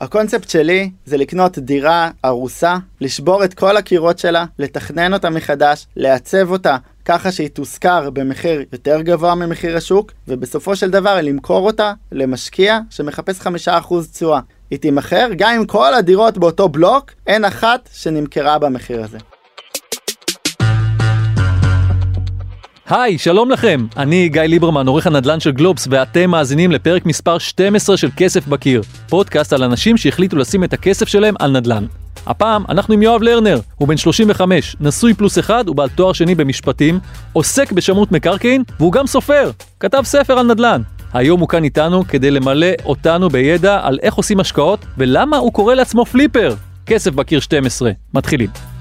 הקונספט 0.00 0.48
שלי 0.48 0.90
זה 1.06 1.16
לקנות 1.16 1.58
דירה 1.58 2.10
הרוסה, 2.24 2.76
לשבור 3.00 3.44
את 3.44 3.54
כל 3.54 3.76
הקירות 3.76 4.18
שלה, 4.18 4.44
לתכנן 4.58 5.14
אותה 5.14 5.30
מחדש, 5.30 5.86
לעצב 5.96 6.50
אותה 6.50 6.76
ככה 7.04 7.32
שהיא 7.32 7.48
תושכר 7.48 8.10
במחיר 8.10 8.64
יותר 8.72 9.00
גבוה 9.00 9.34
ממחיר 9.34 9.76
השוק, 9.76 10.12
ובסופו 10.28 10.76
של 10.76 10.90
דבר 10.90 11.20
למכור 11.22 11.66
אותה 11.66 11.92
למשקיע 12.12 12.78
שמחפש 12.90 13.40
חמישה 13.40 13.78
אחוז 13.78 14.10
תשואה. 14.12 14.40
היא 14.70 14.78
תימכר 14.78 15.28
גם 15.36 15.50
אם 15.54 15.66
כל 15.66 15.94
הדירות 15.94 16.38
באותו 16.38 16.68
בלוק, 16.68 17.10
אין 17.26 17.44
אחת 17.44 17.88
שנמכרה 17.92 18.58
במחיר 18.58 19.04
הזה. 19.04 19.18
היי, 22.90 23.18
שלום 23.18 23.50
לכם, 23.50 23.86
אני 23.96 24.28
גיא 24.28 24.42
ליברמן, 24.42 24.88
עורך 24.88 25.06
הנדל"ן 25.06 25.40
של 25.40 25.50
גלובס, 25.50 25.88
ואתם 25.90 26.30
מאזינים 26.30 26.72
לפרק 26.72 27.06
מספר 27.06 27.38
12 27.38 27.96
של 27.96 28.08
כסף 28.16 28.46
בקיר, 28.46 28.82
פודקאסט 29.08 29.52
על 29.52 29.62
אנשים 29.62 29.96
שהחליטו 29.96 30.36
לשים 30.36 30.64
את 30.64 30.72
הכסף 30.72 31.08
שלהם 31.08 31.34
על 31.38 31.50
נדל"ן. 31.50 31.86
הפעם 32.26 32.64
אנחנו 32.68 32.94
עם 32.94 33.02
יואב 33.02 33.22
לרנר, 33.22 33.60
הוא 33.76 33.88
בן 33.88 33.96
35, 33.96 34.76
נשוי 34.80 35.14
פלוס 35.14 35.38
אחד 35.38 35.68
ובעל 35.68 35.88
תואר 35.88 36.12
שני 36.12 36.34
במשפטים, 36.34 36.98
עוסק 37.32 37.72
בשמרות 37.72 38.12
מקרקעין, 38.12 38.62
והוא 38.78 38.92
גם 38.92 39.06
סופר, 39.06 39.50
כתב 39.80 40.02
ספר 40.04 40.38
על 40.38 40.46
נדל"ן. 40.46 40.82
היום 41.12 41.40
הוא 41.40 41.48
כאן 41.48 41.64
איתנו 41.64 42.04
כדי 42.08 42.30
למלא 42.30 42.70
אותנו 42.84 43.28
בידע 43.28 43.80
על 43.82 43.98
איך 44.02 44.14
עושים 44.14 44.40
השקעות 44.40 44.84
ולמה 44.98 45.36
הוא 45.36 45.52
קורא 45.52 45.74
לעצמו 45.74 46.04
פליפר. 46.04 46.54
כסף 46.86 47.10
בקיר 47.10 47.40
12, 47.40 47.90
מתחילים. 48.14 48.77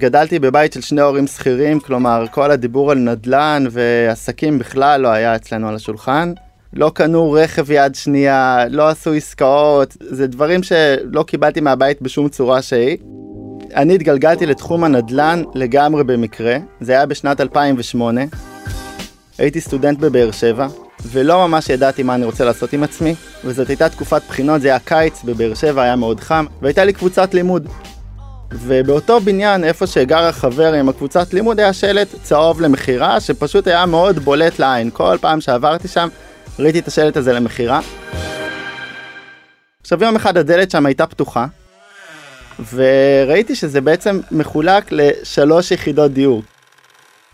גדלתי 0.00 0.38
בבית 0.38 0.72
של 0.72 0.80
שני 0.80 1.00
הורים 1.00 1.26
שכירים, 1.26 1.80
כלומר 1.80 2.24
כל 2.30 2.50
הדיבור 2.50 2.90
על 2.90 2.98
נדל"ן 2.98 3.64
ועסקים 3.70 4.58
בכלל 4.58 5.00
לא 5.00 5.08
היה 5.08 5.36
אצלנו 5.36 5.68
על 5.68 5.74
השולחן. 5.74 6.32
לא 6.72 6.90
קנו 6.94 7.32
רכב 7.32 7.70
יד 7.70 7.94
שנייה, 7.94 8.64
לא 8.70 8.88
עשו 8.88 9.12
עסקאות, 9.12 9.96
זה 10.00 10.26
דברים 10.26 10.62
שלא 10.62 11.22
קיבלתי 11.22 11.60
מהבית 11.60 12.02
בשום 12.02 12.28
צורה 12.28 12.62
שהיא. 12.62 12.96
אני 13.74 13.94
התגלגלתי 13.94 14.46
לתחום 14.46 14.84
הנדל"ן 14.84 15.42
לגמרי 15.54 16.04
במקרה, 16.04 16.56
זה 16.80 16.92
היה 16.92 17.06
בשנת 17.06 17.40
2008. 17.40 18.20
הייתי 19.38 19.60
סטודנט 19.60 19.98
בבאר 19.98 20.30
שבע, 20.30 20.66
ולא 21.06 21.48
ממש 21.48 21.68
ידעתי 21.68 22.02
מה 22.02 22.14
אני 22.14 22.24
רוצה 22.24 22.44
לעשות 22.44 22.72
עם 22.72 22.82
עצמי, 22.82 23.14
וזאת 23.44 23.68
הייתה 23.68 23.88
תקופת 23.88 24.22
בחינות, 24.28 24.60
זה 24.60 24.68
היה 24.68 24.78
קיץ 24.78 25.22
בבאר 25.24 25.54
שבע, 25.54 25.82
היה 25.82 25.96
מאוד 25.96 26.20
חם, 26.20 26.46
והייתה 26.62 26.84
לי 26.84 26.92
קבוצת 26.92 27.34
לימוד. 27.34 27.68
ובאותו 28.52 29.20
בניין, 29.20 29.64
איפה 29.64 29.86
שגר 29.86 30.22
החבר 30.22 30.72
עם 30.72 30.88
הקבוצת 30.88 31.34
לימוד, 31.34 31.60
היה 31.60 31.72
שלט 31.72 32.08
צהוב 32.22 32.60
למכירה, 32.60 33.20
שפשוט 33.20 33.66
היה 33.66 33.86
מאוד 33.86 34.18
בולט 34.18 34.58
לעין. 34.58 34.90
כל 34.92 35.16
פעם 35.20 35.40
שעברתי 35.40 35.88
שם, 35.88 36.08
ראיתי 36.58 36.78
את 36.78 36.88
השלט 36.88 37.16
הזה 37.16 37.32
למכירה. 37.32 37.80
עכשיו 39.80 40.04
יום 40.04 40.16
אחד 40.16 40.36
הדלת 40.36 40.70
שם 40.70 40.86
הייתה 40.86 41.06
פתוחה, 41.06 41.46
וראיתי 42.72 43.54
שזה 43.54 43.80
בעצם 43.80 44.20
מחולק 44.30 44.84
לשלוש 44.90 45.70
יחידות 45.70 46.12
דיור. 46.12 46.42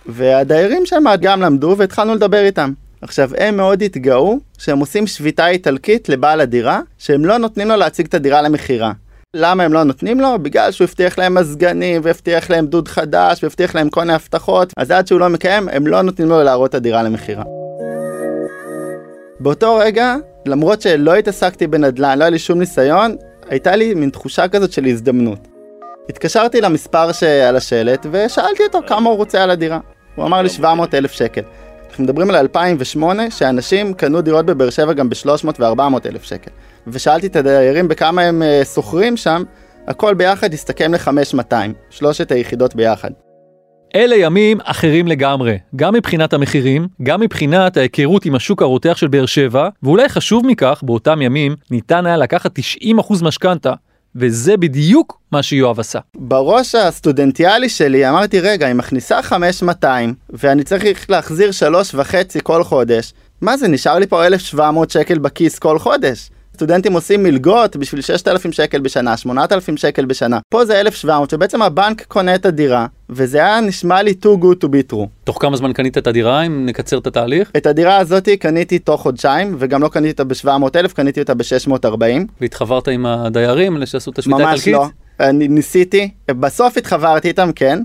והדיירים 0.06 0.86
שם 0.86 1.04
גם 1.20 1.42
למדו 1.42 1.74
והתחלנו 1.78 2.14
לדבר 2.14 2.44
איתם. 2.44 2.72
עכשיו, 3.02 3.30
הם 3.38 3.56
מאוד 3.56 3.82
התגאו 3.82 4.38
שהם 4.58 4.78
עושים 4.78 5.06
שביתה 5.06 5.48
איטלקית 5.48 6.08
לבעל 6.08 6.40
הדירה, 6.40 6.80
שהם 6.98 7.24
לא 7.24 7.38
נותנים 7.38 7.68
לו 7.68 7.76
להציג 7.76 8.06
את 8.06 8.14
הדירה 8.14 8.42
למכירה. 8.42 8.92
למה 9.36 9.62
הם 9.62 9.72
לא 9.72 9.84
נותנים 9.84 10.20
לו? 10.20 10.38
בגלל 10.38 10.70
שהוא 10.70 10.84
הבטיח 10.84 11.18
להם 11.18 11.34
מזגנים, 11.34 12.00
והבטיח 12.04 12.50
להם 12.50 12.66
דוד 12.66 12.88
חדש, 12.88 13.42
והבטיח 13.42 13.74
להם 13.74 13.90
כל 13.90 14.00
מיני 14.00 14.12
הבטחות, 14.12 14.72
אז 14.76 14.90
עד 14.90 15.06
שהוא 15.06 15.20
לא 15.20 15.28
מקיים, 15.28 15.68
הם 15.68 15.86
לא 15.86 16.02
נותנים 16.02 16.28
לו 16.28 16.42
להראות 16.42 16.70
את 16.70 16.74
הדירה 16.74 17.02
למכירה. 17.02 17.44
באותו 19.40 19.76
רגע, 19.76 20.16
למרות 20.46 20.82
שלא 20.82 21.14
התעסקתי 21.14 21.66
בנדל"ן, 21.66 22.18
לא 22.18 22.24
היה 22.24 22.30
לי 22.30 22.38
שום 22.38 22.58
ניסיון, 22.58 23.16
הייתה 23.48 23.76
לי 23.76 23.94
מין 23.94 24.10
תחושה 24.10 24.48
כזאת 24.48 24.72
של 24.72 24.84
הזדמנות. 24.84 25.48
התקשרתי 26.08 26.60
למספר 26.60 27.12
שעל 27.12 27.56
השלט 27.56 28.06
ושאלתי 28.10 28.62
אותו 28.62 28.80
כמה 28.86 29.10
הוא 29.10 29.16
רוצה 29.16 29.42
על 29.42 29.50
הדירה. 29.50 29.78
הוא 30.14 30.24
אמר 30.24 30.42
לי 30.42 30.48
700 30.48 30.94
אלף 30.94 31.12
שקל. 31.12 31.42
אנחנו 31.88 32.04
מדברים 32.04 32.30
על 32.30 32.36
2008, 32.36 33.30
שאנשים 33.30 33.94
קנו 33.94 34.20
דירות 34.20 34.46
בבאר 34.46 34.70
שבע 34.70 34.92
גם 34.92 35.08
ב-300 35.08 35.46
ו-400 35.60 36.08
אלף 36.08 36.22
שקל. 36.22 36.50
ושאלתי 36.86 37.26
את 37.26 37.36
הדיירים 37.36 37.88
בכמה 37.88 38.22
הם 38.22 38.42
uh, 38.42 38.64
שוכרים 38.64 39.16
שם, 39.16 39.42
הכל 39.88 40.14
ביחד 40.14 40.54
הסתכם 40.54 40.94
ל-5200, 40.94 41.54
שלושת 41.90 42.32
היחידות 42.32 42.74
ביחד. 42.74 43.10
אלה 43.94 44.16
ימים 44.16 44.58
אחרים 44.64 45.06
לגמרי, 45.06 45.58
גם 45.76 45.94
מבחינת 45.94 46.32
המחירים, 46.32 46.88
גם 47.02 47.20
מבחינת 47.20 47.76
ההיכרות 47.76 48.24
עם 48.24 48.34
השוק 48.34 48.62
הרותח 48.62 48.96
של 48.96 49.08
באר 49.08 49.26
שבע, 49.26 49.68
ואולי 49.82 50.08
חשוב 50.08 50.46
מכך, 50.46 50.80
באותם 50.82 51.22
ימים 51.22 51.56
ניתן 51.70 52.06
היה 52.06 52.16
לקחת 52.16 52.58
90% 52.58 53.24
משכנתה, 53.24 53.72
וזה 54.16 54.56
בדיוק 54.56 55.20
מה 55.32 55.42
שיואב 55.42 55.80
עשה. 55.80 55.98
בראש 56.16 56.74
הסטודנטיאלי 56.74 57.68
שלי 57.68 58.08
אמרתי, 58.08 58.40
רגע, 58.40 58.66
היא 58.66 58.74
מכניסה 58.74 59.22
5200 59.22 60.14
ואני 60.30 60.64
צריך 60.64 61.10
להחזיר 61.10 61.50
שלוש 61.50 61.94
וחצי 61.94 62.38
כל 62.42 62.64
חודש, 62.64 63.12
מה 63.40 63.56
זה, 63.56 63.68
נשאר 63.68 63.98
לי 63.98 64.06
פה 64.06 64.26
1,700 64.26 64.90
שקל 64.90 65.18
בכיס 65.18 65.58
כל 65.58 65.78
חודש. 65.78 66.30
סטודנטים 66.54 66.92
עושים 66.92 67.22
מלגות 67.22 67.76
בשביל 67.76 68.00
6,000 68.00 68.52
שקל 68.52 68.80
בשנה, 68.80 69.16
8,000 69.16 69.76
שקל 69.76 70.04
בשנה. 70.04 70.38
פה 70.48 70.64
זה 70.64 70.80
1,700, 70.80 71.30
שבעצם 71.30 71.62
הבנק 71.62 72.04
קונה 72.08 72.34
את 72.34 72.46
הדירה, 72.46 72.86
וזה 73.10 73.38
היה 73.38 73.60
נשמע 73.60 74.02
לי 74.02 74.14
too 74.22 74.42
good 74.42 74.64
to 74.64 74.68
be 74.68 74.92
true. 74.92 75.06
תוך 75.24 75.38
כמה 75.40 75.56
זמן 75.56 75.72
קנית 75.72 75.98
את 75.98 76.06
הדירה, 76.06 76.42
אם 76.42 76.66
נקצר 76.66 76.98
את 76.98 77.06
התהליך? 77.06 77.50
את 77.56 77.66
הדירה 77.66 77.96
הזאת 77.96 78.28
קניתי 78.40 78.78
תוך 78.78 79.02
חודשיים, 79.02 79.56
וגם 79.58 79.82
לא 79.82 79.88
קניתי 79.88 80.22
אותה 80.22 80.24
ב-700,000, 80.24 80.94
קניתי 80.94 81.20
אותה 81.20 81.34
ב-640. 81.34 82.02
והתחברת 82.40 82.88
עם 82.88 83.06
הדיירים 83.06 83.86
שעשו 83.86 84.10
את 84.10 84.18
השביתה? 84.18 84.38
ממש 84.38 84.68
לא. 84.68 84.86
אני 85.20 85.48
ניסיתי, 85.48 86.10
בסוף 86.30 86.76
התחברתי 86.76 87.28
איתם, 87.28 87.50
כן. 87.54 87.82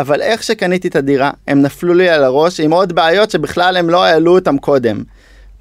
אבל 0.00 0.22
איך 0.22 0.42
שקניתי 0.42 0.88
את 0.88 0.96
הדירה, 0.96 1.30
הם 1.48 1.62
נפלו 1.62 1.94
לי 1.94 2.08
על 2.08 2.24
הראש 2.24 2.60
עם 2.60 2.72
עוד 2.72 2.92
בעיות 2.92 3.30
שבכלל 3.30 3.76
הם 3.76 3.90
לא 3.90 4.04
העלו 4.04 4.34
אותם 4.34 4.58
קודם. 4.58 5.02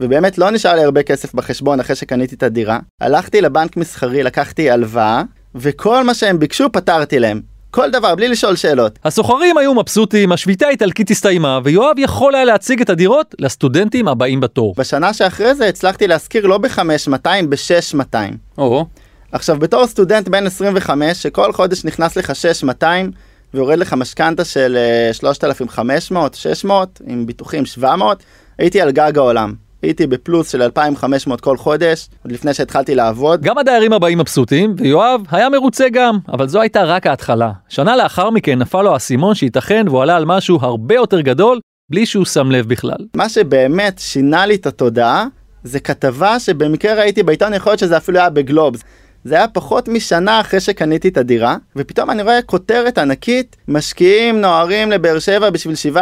ובאמת 0.02 0.38
לא 0.38 0.52
נשאר 0.52 0.76
לי 0.76 0.84
הרבה 0.84 1.04
כסף 1.04 1.34
בחשבון 1.34 1.80
אחרי 1.80 1.96
שקניתי 1.96 2.36
את 2.36 2.44
הדירה. 2.44 2.80
הלכתי 3.02 3.42
לבנק 3.42 3.78
מסחרי, 3.78 4.24
לקחתי 4.24 4.72
הלוואה, 4.72 5.24
וכל 5.56 6.04
מה 6.04 6.14
שהם 6.14 6.40
ביקשו 6.40 6.72
פתרתי 6.72 7.20
להם. 7.20 7.42
כל 7.72 7.92
דבר, 7.92 8.16
בלי 8.16 8.28
לשאול 8.28 8.56
שאלות. 8.56 9.00
הסוחרים 9.04 9.58
היו 9.58 9.74
מבסוטים, 9.74 10.32
השביתה 10.32 10.68
האיטלקית 10.68 11.12
הסתיימה, 11.12 11.60
ויואב 11.64 11.96
יכול 11.98 12.36
היה 12.36 12.46
להציג 12.46 12.82
את 12.82 12.90
הדירות 12.90 13.36
לסטודנטים 13.40 14.08
הבאים 14.08 14.40
בתור. 14.40 14.74
בשנה 14.78 15.14
שאחרי 15.14 15.56
זה 15.56 15.68
הצלחתי 15.68 16.08
להשכיר 16.08 16.48
לא 16.48 16.58
ב-5200, 16.58 17.28
ב-6200. 17.50 18.16
או. 18.58 18.86
עכשיו, 19.32 19.60
בתור 19.60 19.88
סטודנט 19.88 20.28
בן 20.28 20.48
25, 20.48 21.22
שכל 21.24 21.54
חודש 21.54 21.86
נכנס 21.86 22.16
לך 22.18 22.36
6200, 22.36 23.12
ויורד 23.54 23.78
לך 23.78 23.94
משכנתה 23.94 24.46
של 24.46 24.78
3,500, 25.12 26.34
אה, 26.34 26.40
600, 26.40 27.02
עם 27.08 27.26
ביטוחים 27.26 27.66
700, 27.66 28.24
הייתי 28.58 28.82
על 28.82 28.92
גג 28.92 29.18
העולם. 29.18 29.54
הייתי 29.84 30.08
בפלוס 30.08 30.52
של 30.52 30.62
2,500 30.62 31.42
כל 31.42 31.58
חודש, 31.58 32.08
עוד 32.24 32.32
לפני 32.32 32.54
שהתחלתי 32.54 32.96
לעבוד. 32.96 33.42
גם 33.42 33.58
הדיירים 33.58 33.94
הבאים 33.94 34.18
מבסוטים, 34.18 34.76
ויואב 34.78 35.22
היה 35.32 35.50
מרוצה 35.50 35.90
גם, 35.90 36.18
אבל 36.34 36.48
זו 36.48 36.62
הייתה 36.62 36.84
רק 36.84 37.08
ההתחלה. 37.08 37.52
שנה 37.70 37.96
לאחר 37.96 38.30
מכן 38.30 38.60
נפל 38.60 38.82
לו 38.82 38.94
האסימון 38.94 39.36
שייתכן 39.36 39.86
והוא 39.88 40.02
עלה 40.02 40.16
על 40.16 40.26
משהו 40.26 40.58
הרבה 40.62 40.96
יותר 40.96 41.22
גדול, 41.22 41.60
בלי 41.92 42.06
שהוא 42.06 42.26
שם 42.26 42.52
לב 42.52 42.68
בכלל. 42.68 42.98
מה 43.16 43.30
שבאמת 43.30 44.00
שינה 44.00 44.46
לי 44.46 44.56
את 44.56 44.66
התודעה, 44.66 45.26
זה 45.64 45.80
כתבה 45.80 46.40
שבמקרה 46.40 46.94
ראיתי 46.94 47.24
בעיתון, 47.24 47.54
יכול 47.54 47.72
להיות 47.72 47.80
שזה 47.80 47.98
אפילו 47.98 48.20
היה 48.20 48.30
בגלובס. 48.30 48.84
זה 49.24 49.36
היה 49.36 49.48
פחות 49.48 49.88
משנה 49.88 50.42
אחרי 50.42 50.60
שקניתי 50.60 51.08
את 51.08 51.18
הדירה, 51.18 51.58
ופתאום 51.76 52.10
אני 52.10 52.24
רואה 52.24 52.42
כותרת 52.42 52.98
ענקית, 52.98 53.56
משקיעים 53.68 54.42
נוערים 54.42 54.92
לבאר 54.92 55.20
שבע 55.20 55.50
בשביל 55.50 55.76
7% 55.96 55.98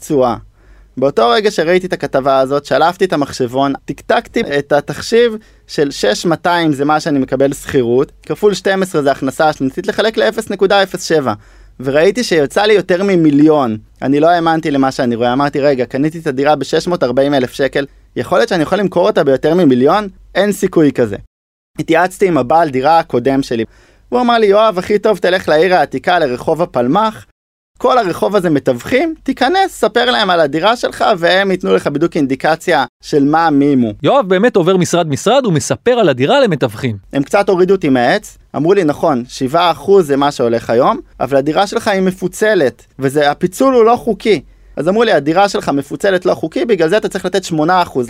תשואה. 0.00 0.36
באותו 0.98 1.28
רגע 1.28 1.50
שראיתי 1.50 1.86
את 1.86 1.92
הכתבה 1.92 2.38
הזאת, 2.38 2.64
שלפתי 2.64 3.04
את 3.04 3.12
המחשבון, 3.12 3.72
טקטקתי 3.84 4.40
את 4.58 4.72
התחשיב 4.72 5.36
של 5.66 5.90
6,200 5.90 6.72
זה 6.72 6.84
מה 6.84 7.00
שאני 7.00 7.18
מקבל 7.18 7.52
שכירות, 7.52 8.12
כפול 8.22 8.54
12 8.54 9.02
זה 9.02 9.10
הכנסה 9.10 9.52
שניסית 9.52 9.86
לחלק 9.86 10.16
ל-0.07. 10.16 11.26
וראיתי 11.80 12.24
שיוצא 12.24 12.62
לי 12.62 12.74
יותר 12.74 13.02
ממיליון. 13.02 13.76
אני 14.02 14.20
לא 14.20 14.28
האמנתי 14.28 14.70
למה 14.70 14.92
שאני 14.92 15.14
רואה, 15.14 15.32
אמרתי, 15.32 15.60
רגע, 15.60 15.86
קניתי 15.86 16.18
את 16.18 16.26
הדירה 16.26 16.56
ב-640 16.56 17.20
אלף 17.20 17.52
שקל, 17.52 17.86
יכול 18.16 18.38
להיות 18.38 18.48
שאני 18.48 18.62
יכול 18.62 18.78
למכור 18.78 19.06
אותה 19.06 19.24
ביותר 19.24 19.54
ממיליון? 19.54 20.08
אין 20.34 20.52
סיכוי 20.52 20.92
כזה. 20.92 21.16
התייעצתי 21.78 22.28
עם 22.28 22.38
הבעל 22.38 22.68
דירה 22.68 22.98
הקודם 22.98 23.42
שלי. 23.42 23.64
הוא 24.08 24.20
אמר 24.20 24.38
לי, 24.38 24.46
יואב, 24.46 24.78
הכי 24.78 24.98
טוב 24.98 25.18
תלך 25.18 25.48
לעיר 25.48 25.74
העתיקה 25.74 26.18
לרחוב 26.18 26.62
הפלמח, 26.62 27.26
כל 27.78 27.98
הרחוב 27.98 28.36
הזה 28.36 28.50
מתווכים, 28.50 29.14
תיכנס, 29.22 29.70
ספר 29.72 30.10
להם 30.10 30.30
על 30.30 30.40
הדירה 30.40 30.76
שלך 30.76 31.04
והם 31.18 31.50
ייתנו 31.50 31.74
לך 31.74 31.86
בדיוק 31.86 32.16
אינדיקציה 32.16 32.84
של 33.02 33.24
מה 33.24 33.50
מימו. 33.50 33.92
יואב 34.02 34.28
באמת 34.28 34.56
עובר 34.56 34.76
משרד 34.76 35.08
משרד 35.08 35.46
ומספר 35.46 35.90
על 35.90 36.08
הדירה 36.08 36.40
למתווכים. 36.40 36.96
הם 37.12 37.22
קצת 37.22 37.48
הורידו 37.48 37.74
אותי 37.74 37.88
מהעץ, 37.88 38.38
אמרו 38.56 38.74
לי 38.74 38.84
נכון, 38.84 39.24
7% 39.52 39.56
זה 40.00 40.16
מה 40.16 40.32
שהולך 40.32 40.70
היום, 40.70 41.00
אבל 41.20 41.36
הדירה 41.36 41.66
שלך 41.66 41.88
היא 41.88 42.00
מפוצלת, 42.00 42.86
והפיצול 42.98 43.74
הוא 43.74 43.84
לא 43.84 43.96
חוקי. 43.96 44.40
אז 44.76 44.88
אמרו 44.88 45.04
לי, 45.04 45.12
הדירה 45.12 45.48
שלך 45.48 45.68
מפוצלת 45.68 46.26
לא 46.26 46.34
חוקי, 46.34 46.64
בגלל 46.64 46.88
זה 46.88 46.96
אתה 46.96 47.08
צריך 47.08 47.24
לתת 47.24 47.44
8% 47.44 47.52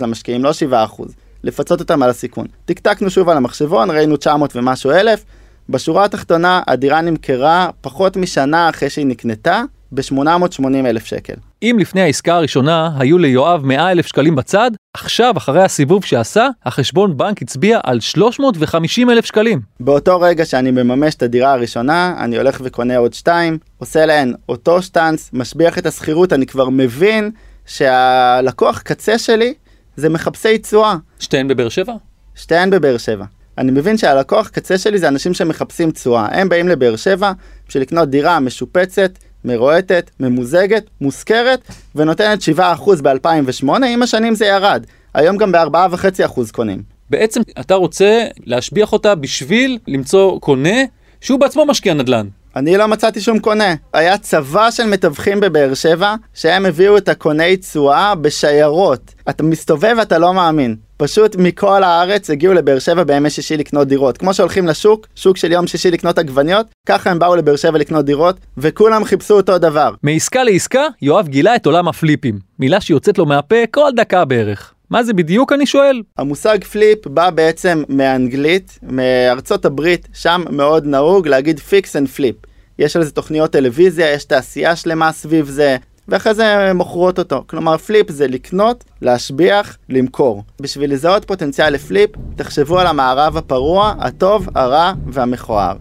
למשקיעים, 0.01 0.43
לא 0.43 0.51
7%. 0.71 1.03
לפצות 1.43 1.79
אותם 1.79 2.03
על 2.03 2.09
הסיכון. 2.09 2.47
טקטקנו 2.65 3.09
שוב 3.09 3.29
על 3.29 3.37
המחשבון, 3.37 3.91
ראינו 3.91 4.17
900 4.17 4.55
ומשהו 4.55 4.91
אלף. 4.91 5.23
בשורה 5.69 6.05
התחתונה, 6.05 6.61
הדירה 6.67 7.01
נמכרה 7.01 7.69
פחות 7.81 8.17
משנה 8.17 8.69
אחרי 8.69 8.89
שהיא 8.89 9.05
נקנתה, 9.05 9.61
ב-880 9.91 10.65
אלף 10.85 11.05
שקל. 11.05 11.33
אם 11.63 11.77
לפני 11.79 12.01
העסקה 12.01 12.35
הראשונה 12.35 12.91
היו 12.99 13.17
ליואב 13.17 13.65
100 13.65 13.91
אלף 13.91 14.05
שקלים 14.05 14.35
בצד, 14.35 14.71
עכשיו, 14.93 15.33
אחרי 15.37 15.63
הסיבוב 15.63 16.05
שעשה, 16.05 16.47
החשבון 16.65 17.17
בנק 17.17 17.41
הצביע 17.41 17.79
על 17.83 17.99
350 17.99 19.09
אלף 19.09 19.25
שקלים. 19.25 19.61
באותו 19.79 20.19
רגע 20.19 20.45
שאני 20.45 20.71
מממש 20.71 21.15
את 21.15 21.23
הדירה 21.23 21.53
הראשונה, 21.53 22.15
אני 22.19 22.37
הולך 22.37 22.61
וקונה 22.63 22.97
עוד 22.97 23.13
שתיים, 23.13 23.57
עושה 23.77 24.05
להן 24.05 24.33
אותו 24.49 24.81
שטאנץ, 24.81 25.29
משביח 25.33 25.77
את 25.77 25.85
השכירות, 25.85 26.33
אני 26.33 26.45
כבר 26.45 26.69
מבין 26.69 27.31
שהלקוח 27.65 28.81
קצה 28.81 29.17
שלי 29.17 29.53
זה 29.95 30.09
מחפשי 30.09 30.57
תשואה. 30.57 30.95
שתיהן 31.19 31.47
בבאר 31.47 31.69
שבע? 31.69 31.93
שתיהן 32.35 32.69
בבאר 32.69 32.97
שבע. 32.97 33.25
אני 33.59 33.71
מבין 33.71 33.97
שהלקוח 33.97 34.47
קצה 34.47 34.77
שלי 34.77 34.99
זה 34.99 35.07
אנשים 35.07 35.33
שמחפשים 35.33 35.91
תשואה. 35.91 36.27
הם 36.31 36.49
באים 36.49 36.67
לבאר 36.67 36.95
שבע 36.95 37.31
בשביל 37.67 37.83
לקנות 37.83 38.09
דירה 38.09 38.39
משופצת, 38.39 39.11
מרועטת, 39.45 40.11
ממוזגת, 40.19 40.83
מושכרת, 41.01 41.59
ונותנת 41.95 42.39
7% 42.57 42.61
ב-2008, 43.01 43.85
עם 43.85 44.03
השנים 44.03 44.35
זה 44.35 44.45
ירד. 44.45 44.85
היום 45.13 45.37
גם 45.37 45.51
ב-4.5% 45.51 46.51
קונים. 46.51 46.81
בעצם 47.09 47.41
אתה 47.59 47.75
רוצה 47.75 48.25
להשביח 48.45 48.93
אותה 48.93 49.15
בשביל 49.15 49.77
למצוא 49.87 50.39
קונה 50.39 50.79
שהוא 51.21 51.39
בעצמו 51.39 51.65
משקיע 51.65 51.93
נדל"ן. 51.93 52.27
אני 52.55 52.77
לא 52.77 52.87
מצאתי 52.87 53.21
שום 53.21 53.39
קונה. 53.39 53.73
היה 53.93 54.17
צבא 54.17 54.71
של 54.71 54.85
מתווכים 54.85 55.39
בבאר 55.39 55.73
שבע, 55.73 56.15
שהם 56.33 56.65
הביאו 56.65 56.97
את 56.97 57.09
הקוני 57.09 57.57
תשואה 57.57 58.15
בשיירות. 58.15 59.13
אתה 59.29 59.43
מסתובב 59.43 59.95
ואתה 59.97 60.17
לא 60.17 60.33
מאמין. 60.33 60.75
פשוט 61.01 61.35
מכל 61.35 61.83
הארץ 61.83 62.29
הגיעו 62.29 62.53
לבאר 62.53 62.79
שבע 62.79 63.03
בימי 63.03 63.29
שישי 63.29 63.57
לקנות 63.57 63.87
דירות. 63.87 64.17
כמו 64.17 64.33
שהולכים 64.33 64.67
לשוק, 64.67 65.07
שוק 65.15 65.37
של 65.37 65.51
יום 65.51 65.67
שישי 65.67 65.91
לקנות 65.91 66.17
עגבניות, 66.17 66.67
ככה 66.85 67.11
הם 67.11 67.19
באו 67.19 67.35
לבאר 67.35 67.55
שבע 67.55 67.77
לקנות 67.77 68.05
דירות, 68.05 68.35
וכולם 68.57 69.03
חיפשו 69.03 69.33
אותו 69.33 69.57
דבר. 69.57 69.93
מעסקה 70.03 70.43
לעסקה, 70.43 70.81
יואב 71.01 71.27
גילה 71.27 71.55
את 71.55 71.65
עולם 71.65 71.87
הפליפים. 71.87 72.39
מילה 72.59 72.81
שיוצאת 72.81 73.17
לו 73.17 73.25
מהפה 73.25 73.55
כל 73.71 73.89
דקה 73.95 74.25
בערך. 74.25 74.73
מה 74.89 75.03
זה 75.03 75.13
בדיוק 75.13 75.53
אני 75.53 75.65
שואל? 75.65 76.01
המושג 76.17 76.63
פליפ 76.63 77.07
בא 77.07 77.29
בעצם 77.29 77.83
מאנגלית, 77.89 78.79
מארצות 78.83 79.65
הברית, 79.65 80.07
שם 80.13 80.43
מאוד 80.49 80.85
נהוג 80.85 81.27
להגיד 81.27 81.59
fix 81.59 81.95
and 81.95 82.07
flip. 82.07 82.35
יש 82.79 82.95
על 82.95 83.03
זה 83.03 83.11
תוכניות 83.11 83.51
טלוויזיה, 83.51 84.13
יש 84.13 84.23
תעשייה 84.23 84.75
שלמה 84.75 85.11
סביב 85.11 85.49
זה, 85.49 85.77
ואחרי 86.09 86.33
זה 86.33 86.71
מוכרות 86.75 87.19
אותו. 87.19 87.43
כלומר, 87.47 87.77
flip 87.77 88.11
זה 88.11 88.27
לקנות, 88.27 88.83
להשביח, 89.01 89.77
למכור. 89.89 90.43
בשביל 90.61 90.93
לזהות 90.93 91.25
פוטנציאל 91.25 91.73
ל 91.73 91.79
flip, 91.79 92.09
תחשבו 92.35 92.79
על 92.79 92.87
המערב 92.87 93.37
הפרוע, 93.37 93.93
הטוב, 93.99 94.49
הרע 94.55 94.93
והמכוער. 95.07 95.75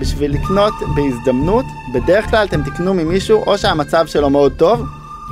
בשביל 0.00 0.34
לקנות 0.34 0.74
בהזדמנות, 0.94 1.64
בדרך 1.94 2.30
כלל 2.30 2.46
אתם 2.46 2.62
תקנו 2.62 2.94
ממישהו 2.94 3.44
או 3.46 3.58
שהמצב 3.58 4.06
שלו 4.06 4.30
מאוד 4.30 4.52
טוב, 4.58 4.82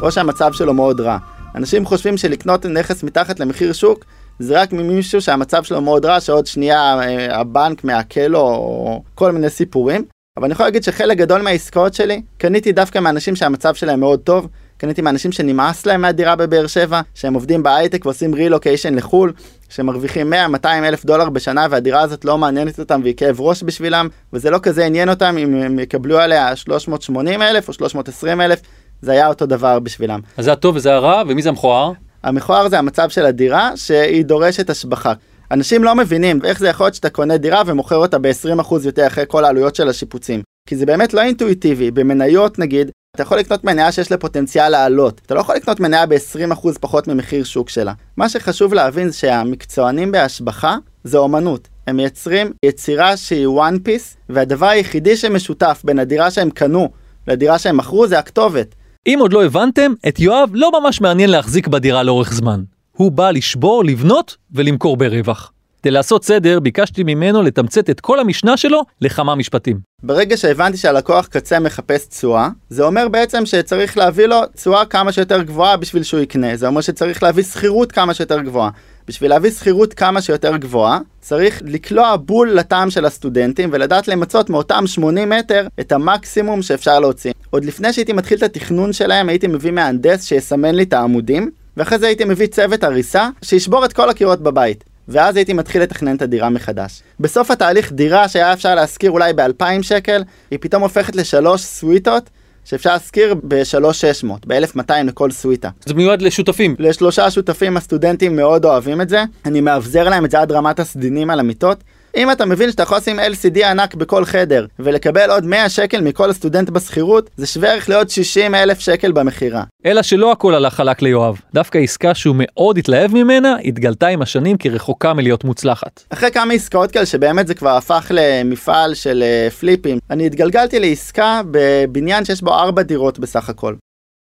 או 0.02 0.12
שהמצב 0.12 0.52
שלו 0.52 0.74
מאוד 0.74 1.00
רע. 1.00 1.18
אנשים 1.54 1.86
חושבים 1.86 2.16
שלקנות 2.16 2.66
נכס 2.66 3.02
מתחת 3.02 3.40
למחיר 3.40 3.72
שוק 3.72 4.04
זה 4.38 4.62
רק 4.62 4.72
ממישהו 4.72 5.20
שהמצב 5.20 5.62
שלו 5.62 5.80
מאוד 5.80 6.04
רע, 6.04 6.20
שעוד 6.20 6.46
שנייה 6.46 7.00
אה, 7.00 7.40
הבנק 7.40 7.84
מעקל 7.84 8.26
לו, 8.26 8.40
או 8.40 9.02
כל 9.14 9.32
מיני 9.32 9.50
סיפורים. 9.50 10.04
אבל 10.36 10.44
אני 10.44 10.52
יכול 10.52 10.66
להגיד 10.66 10.82
שחלק 10.82 11.16
גדול 11.18 11.42
מהעסקאות 11.42 11.94
שלי, 11.94 12.22
קניתי 12.38 12.72
דווקא 12.72 12.98
מאנשים 12.98 13.36
שהמצב 13.36 13.74
שלהם 13.74 14.00
מאוד 14.00 14.20
טוב, 14.20 14.48
קניתי 14.76 15.02
מאנשים 15.02 15.32
שנמאס 15.32 15.86
להם 15.86 16.00
מהדירה 16.00 16.36
בבאר 16.36 16.66
שבע, 16.66 17.00
שהם 17.14 17.34
עובדים 17.34 17.62
בהייטק 17.62 18.06
ועושים 18.06 18.34
רילוקיישן 18.34 18.94
לחו"ל, 18.94 19.32
שמרוויחים 19.68 20.32
100-200 20.62 20.66
אלף 20.66 21.04
דולר 21.04 21.30
בשנה 21.30 21.66
והדירה 21.70 22.00
הזאת 22.00 22.24
לא 22.24 22.38
מעניינת 22.38 22.78
אותם 22.78 23.00
והיא 23.02 23.14
כאב 23.16 23.40
ראש 23.40 23.62
בשבילם, 23.62 24.08
וזה 24.32 24.50
לא 24.50 24.58
כזה 24.62 24.86
עניין 24.86 25.08
אותם 25.08 25.36
אם 25.38 25.54
הם 25.54 25.78
יקבלו 25.78 26.18
עליה 26.18 26.56
380 26.56 27.42
אלף 27.42 27.68
או 27.68 27.72
320 27.72 28.40
אלף, 28.40 28.60
זה 29.02 29.12
היה 29.12 29.28
אותו 29.28 29.46
דבר 29.46 29.78
בשבילם. 29.78 30.20
אז 30.36 30.44
זה 30.44 30.52
הטוב 30.52 30.76
וזה 30.76 30.94
הרע, 30.94 31.22
ומי 31.28 31.42
זה 31.42 31.48
המכוער? 31.48 31.92
המכוער 32.22 32.68
זה 32.68 32.78
המצב 32.78 33.08
של 33.10 33.26
הדירה 33.26 33.76
שהיא 33.76 34.24
דורשת 34.24 34.70
השבחה. 34.70 35.12
אנשים 35.50 35.84
לא 35.84 35.94
מבינים 35.94 36.40
איך 36.44 36.58
זה 36.58 36.68
יכול 36.68 36.86
להיות 36.86 36.94
שאתה 36.94 37.10
קונה 37.10 37.36
דירה 37.36 37.62
ומוכר 37.66 37.96
אותה 37.96 38.18
ב-20% 38.18 38.74
יותר 38.84 39.06
אחרי 39.06 39.24
כל 39.28 39.44
העלויות 39.44 39.74
של 39.74 39.88
השיפוצים. 39.88 40.42
כי 40.68 40.76
זה 40.76 40.86
באמת 40.86 41.14
לא 41.14 41.20
אינטואיטיבי, 41.20 41.90
במניות 41.90 42.58
נגיד, 42.58 42.90
אתה 43.14 43.22
יכול 43.22 43.38
לקנות 43.38 43.64
מניה 43.64 43.92
שיש 43.92 44.10
לה 44.10 44.16
פוטנציאל 44.16 44.68
לעלות. 44.68 45.20
אתה 45.26 45.34
לא 45.34 45.40
יכול 45.40 45.54
לקנות 45.54 45.80
מניה 45.80 46.06
ב-20% 46.06 46.68
פחות 46.80 47.08
ממחיר 47.08 47.44
שוק 47.44 47.68
שלה. 47.68 47.92
מה 48.16 48.28
שחשוב 48.28 48.74
להבין 48.74 49.08
זה 49.08 49.18
שהמקצוענים 49.18 50.12
בהשבחה 50.12 50.76
זה 51.04 51.18
אומנות. 51.18 51.68
הם 51.86 51.96
מייצרים 51.96 52.52
יצירה 52.64 53.16
שהיא 53.16 53.46
one 53.46 53.88
piece, 53.88 54.16
והדבר 54.28 54.66
היחידי 54.66 55.16
שמשותף 55.16 55.82
בין 55.84 55.98
הדירה 55.98 56.30
שהם 56.30 56.50
קנו 56.50 56.88
לדירה 57.28 57.58
שהם 57.58 57.76
מכרו 57.76 58.06
זה 58.06 58.18
הכתובת. 58.18 58.74
אם 59.06 59.18
עוד 59.20 59.32
לא 59.32 59.44
הבנתם, 59.44 59.92
את 60.08 60.20
יואב 60.20 60.50
לא 60.52 60.80
ממש 60.80 61.00
מעניין 61.00 61.30
להחזיק 61.30 61.68
בדירה 61.68 62.02
לאורך 62.02 62.32
זמן. 62.32 62.62
הוא 63.00 63.12
בא 63.12 63.30
לשבור, 63.30 63.84
לבנות 63.84 64.36
ולמכור 64.52 64.96
ברווח. 64.96 65.52
כדי 65.82 65.90
לעשות 65.90 66.24
סדר, 66.24 66.60
ביקשתי 66.60 67.02
ממנו 67.02 67.42
לתמצת 67.42 67.90
את 67.90 68.00
כל 68.00 68.20
המשנה 68.20 68.56
שלו 68.56 68.82
לכמה 69.00 69.34
משפטים. 69.34 69.78
ברגע 70.02 70.36
שהבנתי 70.36 70.76
שהלקוח 70.76 71.26
קצה 71.26 71.60
מחפש 71.60 72.06
תשואה, 72.06 72.48
זה 72.70 72.84
אומר 72.84 73.08
בעצם 73.08 73.46
שצריך 73.46 73.98
להביא 73.98 74.26
לו 74.26 74.40
תשואה 74.54 74.84
כמה 74.84 75.12
שיותר 75.12 75.42
גבוהה 75.42 75.76
בשביל 75.76 76.02
שהוא 76.02 76.20
יקנה. 76.20 76.56
זה 76.56 76.66
אומר 76.66 76.80
שצריך 76.80 77.22
להביא 77.22 77.44
שכירות 77.44 77.92
כמה 77.92 78.14
שיותר 78.14 78.40
גבוהה. 78.40 78.70
בשביל 79.08 79.30
להביא 79.30 79.50
שכירות 79.50 79.94
כמה 79.94 80.22
שיותר 80.22 80.56
גבוהה, 80.56 80.98
צריך 81.20 81.62
לקלוע 81.66 82.16
בול 82.16 82.50
לטעם 82.50 82.90
של 82.90 83.04
הסטודנטים 83.04 83.68
ולדעת 83.72 84.08
למצות 84.08 84.50
מאותם 84.50 84.86
80 84.86 85.30
מטר 85.30 85.66
את 85.80 85.92
המקסימום 85.92 86.62
שאפשר 86.62 87.00
להוציא. 87.00 87.32
עוד 87.50 87.64
לפני 87.64 87.92
שהייתי 87.92 88.12
מתחיל 88.12 88.38
את 88.38 88.42
התכנון 88.42 88.92
שלהם, 88.92 89.28
הייתי 89.28 89.46
מביא 89.46 89.70
מהנדס 89.70 90.24
שיסמן 90.24 90.74
לי 90.74 90.82
את 90.82 90.92
העמודים, 90.92 91.50
ואחרי 91.80 91.98
זה 91.98 92.06
הייתי 92.06 92.24
מביא 92.24 92.46
צוות 92.46 92.84
הריסה 92.84 93.28
שישבור 93.42 93.84
את 93.84 93.92
כל 93.92 94.10
הקירות 94.10 94.40
בבית. 94.40 94.84
ואז 95.08 95.36
הייתי 95.36 95.52
מתחיל 95.52 95.82
לתכנן 95.82 96.16
את 96.16 96.22
הדירה 96.22 96.48
מחדש. 96.50 97.02
בסוף 97.20 97.50
התהליך 97.50 97.92
דירה 97.92 98.28
שהיה 98.28 98.52
אפשר 98.52 98.74
להשכיר 98.74 99.10
אולי 99.10 99.32
ב-2,000 99.32 99.82
שקל, 99.82 100.22
היא 100.50 100.58
פתאום 100.62 100.82
הופכת 100.82 101.16
לשלוש 101.16 101.62
סוויטות 101.62 102.30
שאפשר 102.64 102.92
להשכיר 102.92 103.34
ב-3,600, 103.48 104.26
ב-1,200 104.46 104.92
לכל 105.04 105.30
סוויטה. 105.30 105.68
זה 105.86 105.94
מיועד 105.94 106.22
לשותפים. 106.22 106.76
לשלושה 106.78 107.30
שותפים 107.30 107.76
הסטודנטים 107.76 108.36
מאוד 108.36 108.64
אוהבים 108.64 109.00
את 109.00 109.08
זה, 109.08 109.24
אני 109.44 109.60
מאבזר 109.60 110.08
להם 110.08 110.24
את 110.24 110.30
זה 110.30 110.40
עד 110.40 110.52
רמת 110.52 110.80
הסדינים 110.80 111.30
על 111.30 111.40
המיטות. 111.40 111.84
אם 112.16 112.30
אתה 112.30 112.46
מבין 112.46 112.70
שאתה 112.70 112.82
יכול 112.82 112.96
לשים 112.96 113.20
LCD 113.20 113.66
ענק 113.66 113.94
בכל 113.94 114.24
חדר 114.24 114.66
ולקבל 114.78 115.30
עוד 115.30 115.46
100 115.46 115.68
שקל 115.68 116.00
מכל 116.00 116.30
הסטודנט 116.30 116.70
בשכירות, 116.70 117.30
זה 117.36 117.46
שווה 117.46 117.72
ערך 117.72 117.88
לעוד 117.88 118.10
60 118.10 118.54
אלף 118.54 118.78
שקל 118.78 119.12
במכירה. 119.12 119.62
אלא 119.86 120.02
שלא 120.02 120.32
הכל 120.32 120.54
הלך 120.54 120.74
חלק 120.74 121.02
ליואב. 121.02 121.40
דווקא 121.54 121.78
עסקה 121.78 122.14
שהוא 122.14 122.36
מאוד 122.38 122.78
התלהב 122.78 123.14
ממנה, 123.14 123.56
התגלתה 123.64 124.06
עם 124.06 124.22
השנים 124.22 124.56
כרחוקה 124.56 125.14
מלהיות 125.14 125.44
מוצלחת. 125.44 126.04
אחרי 126.10 126.30
כמה 126.30 126.54
עסקאות 126.54 126.90
כאלה 126.90 127.06
שבאמת 127.06 127.46
זה 127.46 127.54
כבר 127.54 127.76
הפך 127.76 128.06
למפעל 128.14 128.94
של 128.94 129.24
uh, 129.48 129.52
פליפים, 129.52 129.98
אני 130.10 130.26
התגלגלתי 130.26 130.80
לעסקה 130.80 131.40
בבניין 131.50 132.24
שיש 132.24 132.42
בו 132.42 132.54
4 132.54 132.82
דירות 132.82 133.18
בסך 133.18 133.48
הכל. 133.48 133.74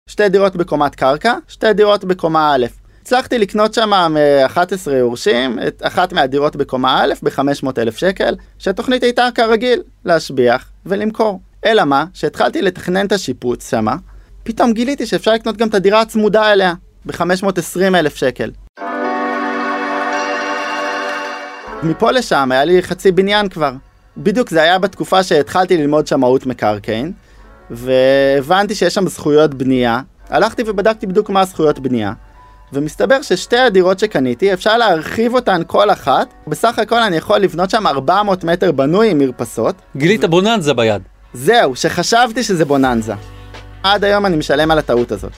שתי 0.10 0.30
דירות 0.30 0.56
בקומת 0.56 0.96
קרקע, 0.96 1.34
שתי 1.48 1.74
דירות 1.74 2.06
בקומה 2.06 2.56
א'. 2.56 2.66
הצלחתי 3.01 3.38
לקנות 3.38 3.74
שם 3.74 3.89
מ-11 3.89 4.91
יורשים 4.91 5.60
את 5.67 5.81
אחת 5.86 6.13
מהדירות 6.13 6.55
בקומה 6.55 7.03
א' 7.03 7.13
ב-500 7.24 7.67
אלף 7.77 7.98
שקל, 7.98 8.36
שהתוכנית 8.60 9.03
הייתה 9.03 9.27
כרגיל, 9.36 9.81
להשביח 10.05 10.70
ולמכור. 10.86 11.39
אלא 11.65 11.84
מה, 11.84 12.05
שהתחלתי 12.13 12.62
לתכנן 12.62 13.05
את 13.05 13.12
השיפוץ 13.12 13.70
שמה, 13.70 13.96
פתאום 14.43 14.74
גיליתי 14.74 15.05
שאפשר 15.05 15.34
לקנות 15.34 15.58
גם 15.58 15.67
את 15.67 15.74
הדירה 15.74 16.01
הצמודה 16.01 16.53
אליה, 16.53 16.74
ב-520 17.05 17.96
אלף 17.96 18.15
שקל. 18.15 18.51
מפה 21.84 22.12
לשם 22.12 22.51
היה 22.51 22.65
לי 22.65 22.84
חצי 22.84 23.12
בניין 23.12 23.50
כבר. 23.50 23.72
בדיוק 24.17 24.50
זה 24.50 24.62
היה 24.62 24.79
בתקופה 24.79 25.24
שהתחלתי 25.24 25.77
ללמוד 25.77 26.08
שמאות 26.08 26.46
מקרקעין, 26.46 27.12
והבנתי 27.70 28.75
שיש 28.75 28.93
שם 28.93 29.08
זכויות 29.08 29.53
בנייה. 29.53 30.01
הלכתי 30.29 30.63
ובדקתי 30.67 31.08
בדיוק 31.08 31.29
מה 31.29 31.41
הזכויות 31.41 31.79
בנייה. 31.79 32.13
ומסתבר 32.74 33.22
ששתי 33.22 33.58
הדירות 33.58 34.00
שקניתי, 34.00 34.54
אפשר 34.54 34.78
להרחיב 34.78 35.34
אותן 35.34 35.62
כל 35.68 35.92
אחת. 35.92 36.34
בסך 36.48 36.80
הכל 36.80 37.00
אני 37.00 37.18
יכול 37.18 37.38
לבנות 37.38 37.70
שם 37.70 37.88
400 37.88 38.44
מטר 38.44 38.72
בנוי 38.72 39.12
עם 39.12 39.18
מרפסות. 39.18 39.75
גילית 39.98 40.25
בוננזה 40.25 40.74
ביד. 40.74 41.01
זהו, 41.34 41.75
שחשבתי 41.75 42.44
שזה 42.44 42.66
בוננזה. 42.66 43.13
עד 43.84 44.04
היום 44.04 44.25
אני 44.25 44.38
משלם 44.38 44.72
על 44.72 44.80
הטעות 44.80 45.12
הזאת. 45.12 45.32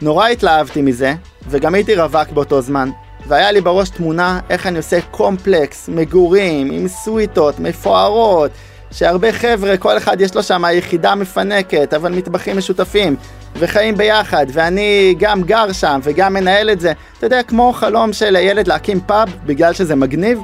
נורא 0.00 0.28
התלהבתי 0.28 0.82
מזה, 0.82 1.14
וגם 1.48 1.74
הייתי 1.74 1.94
רווק 1.96 2.28
באותו 2.34 2.60
זמן, 2.60 2.90
והיה 3.26 3.52
לי 3.52 3.60
בראש 3.60 3.88
תמונה 3.88 4.40
איך 4.50 4.66
אני 4.66 4.76
עושה 4.76 5.00
קומפלקס, 5.10 5.88
מגורים, 5.88 6.70
עם 6.70 6.88
סוויטות, 6.88 7.60
מפוארות, 7.60 8.50
שהרבה 8.90 9.32
חבר'ה, 9.32 9.76
כל 9.76 9.96
אחד 9.96 10.20
יש 10.20 10.34
לו 10.34 10.42
שם 10.42 10.62
יחידה 10.72 11.14
מפנקת, 11.14 11.94
אבל 11.94 12.12
מטבחים 12.12 12.58
משותפים, 12.58 13.16
וחיים 13.56 13.96
ביחד, 13.96 14.46
ואני 14.52 15.14
גם 15.18 15.42
גר 15.42 15.72
שם 15.72 16.00
וגם 16.02 16.34
מנהל 16.34 16.70
את 16.70 16.80
זה. 16.80 16.92
אתה 17.18 17.26
יודע, 17.26 17.42
כמו 17.42 17.72
חלום 17.72 18.12
של 18.12 18.36
ילד 18.36 18.68
להקים 18.68 19.00
פאב 19.00 19.28
בגלל 19.46 19.72
שזה 19.72 19.94
מגניב. 19.96 20.38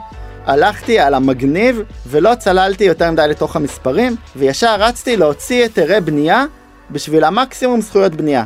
הלכתי 0.46 0.98
על 0.98 1.14
המגניב 1.14 1.82
ולא 2.06 2.34
צללתי 2.34 2.84
יותר 2.84 3.10
מדי 3.10 3.26
לתוך 3.28 3.56
המספרים, 3.56 4.16
וישר 4.36 4.76
רצתי 4.78 5.16
להוציא 5.16 5.62
היתרי 5.62 6.00
בנייה 6.00 6.44
בשביל 6.90 7.24
המקסימום 7.24 7.80
זכויות 7.80 8.14
בנייה. 8.14 8.44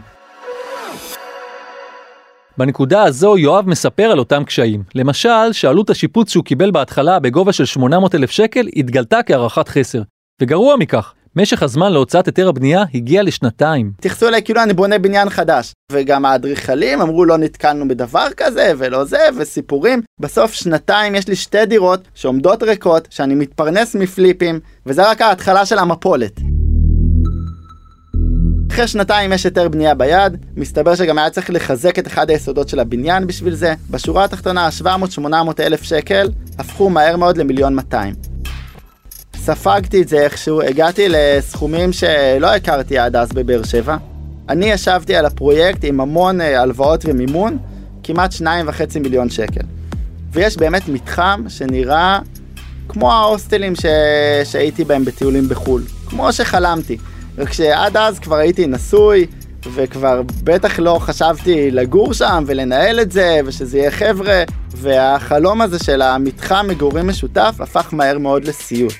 בנקודה 2.59 3.03
הזו 3.03 3.39
יואב 3.39 3.69
מספר 3.69 4.03
על 4.03 4.19
אותם 4.19 4.45
קשיים. 4.45 4.83
למשל, 4.95 5.53
שעלות 5.53 5.91
השיפוץ 5.91 6.31
שהוא 6.31 6.45
קיבל 6.45 6.71
בהתחלה 6.71 7.19
בגובה 7.19 7.53
של 7.53 7.65
800 7.65 8.15
אלף 8.15 8.31
שקל 8.31 8.69
התגלתה 8.77 9.23
כהערכת 9.23 9.69
חסר. 9.69 10.03
וגרוע 10.43 10.77
מכך, 10.77 11.15
משך 11.41 11.63
הזמן 11.63 11.93
להוצאת 11.93 12.27
היתר 12.27 12.49
הבנייה 12.49 12.85
הגיע 12.95 13.23
לשנתיים. 13.23 13.93
התייחסו 13.99 14.29
אליי 14.29 14.43
כאילו 14.43 14.63
אני 14.63 14.73
בונה 14.73 14.99
בניין 14.99 15.31
חדש. 15.31 15.73
וגם 15.93 16.25
האדריכלים 16.25 17.01
אמרו 17.01 17.25
לא 17.25 17.37
נתקלנו 17.37 17.89
בדבר 17.89 18.27
כזה 18.37 18.73
ולא 18.79 19.05
זה 19.05 19.19
וסיפורים. 19.37 20.03
בסוף 20.21 20.53
שנתיים 20.53 21.15
יש 21.15 21.29
לי 21.29 21.37
שתי 21.37 21.67
דירות 21.67 22.01
שעומדות 22.15 22.63
ריקות, 22.63 23.09
שאני 23.11 23.35
מתפרנס 23.35 23.95
מפליפים, 23.95 24.61
וזה 24.87 25.11
רק 25.11 25.23
ההתחלה 25.23 25.67
של 25.67 25.79
המפולת. 25.79 26.41
אחרי 28.71 28.89
שנתיים 28.89 29.33
יש 29.33 29.45
היתר 29.45 29.69
בנייה 29.69 29.95
ביד, 29.95 30.37
מסתבר 30.57 30.95
שגם 30.95 31.19
היה 31.19 31.31
צריך 31.31 31.51
לחזק 31.51 31.99
את 31.99 32.07
אחד 32.07 32.31
היסודות 32.31 32.69
של 32.69 32.81
הבניין 32.81 33.27
בשביל 33.27 33.55
זה. 33.55 33.75
בשורה 33.91 34.25
התחתונה, 34.25 34.69
700-800 34.83 35.27
אלף 35.61 35.83
שקל 35.83 36.29
הפכו 36.59 36.91
מהר 36.91 37.17
מאוד 37.17 37.37
למיליון 37.37 37.75
200. 37.75 38.15
ספגתי 39.49 40.03
את 40.03 40.09
זה 40.09 40.21
איכשהו, 40.21 40.63
הגעתי 40.63 41.07
לסכומים 41.09 41.93
שלא 41.93 42.55
הכרתי 42.55 42.99
עד 42.99 43.17
אז 43.17 43.33
בבאר 43.33 43.63
שבע. 43.63 43.97
אני 44.49 44.67
ישבתי 44.67 45.17
על 45.17 45.27
הפרויקט 45.27 45.85
עם 45.85 46.01
המון 46.01 46.41
אה, 46.41 46.61
הלוואות 46.61 47.05
ומימון, 47.05 47.59
כמעט 48.03 48.33
2.5 48.35 48.43
מיליון 49.01 49.31
שקל. 49.31 49.61
ויש 50.33 50.57
באמת 50.57 50.89
מתחם 50.89 51.45
שנראה 51.49 52.19
כמו 52.89 53.13
ההוסטלים 53.13 53.75
ש... 53.77 53.85
שהייתי 54.45 54.85
בהם 54.85 55.05
בטיולים 55.05 55.49
בחו"ל, 55.49 55.83
כמו 56.09 56.33
שחלמתי. 56.33 56.97
רק 57.39 57.53
שעד 57.53 57.97
אז 57.97 58.19
כבר 58.19 58.37
הייתי 58.37 58.67
נשוי, 58.67 59.27
וכבר 59.75 60.23
בטח 60.45 60.79
לא 60.79 60.99
חשבתי 61.01 61.71
לגור 61.71 62.15
שם 62.15 62.45
ולנהל 62.47 63.01
את 63.01 63.13
זה, 63.13 63.41
ושזה 63.47 63.79
יהיה 63.79 63.91
חבר'ה, 63.91 64.43
והחלום 64.71 65.61
הזה 65.61 65.79
של 65.79 66.03
המתחם 66.03 66.67
מגורים 66.69 67.09
משותף 67.09 67.55
הפך 67.61 67.89
מהר 67.93 68.19
מאוד 68.19 68.45
לסיוט. 68.45 68.93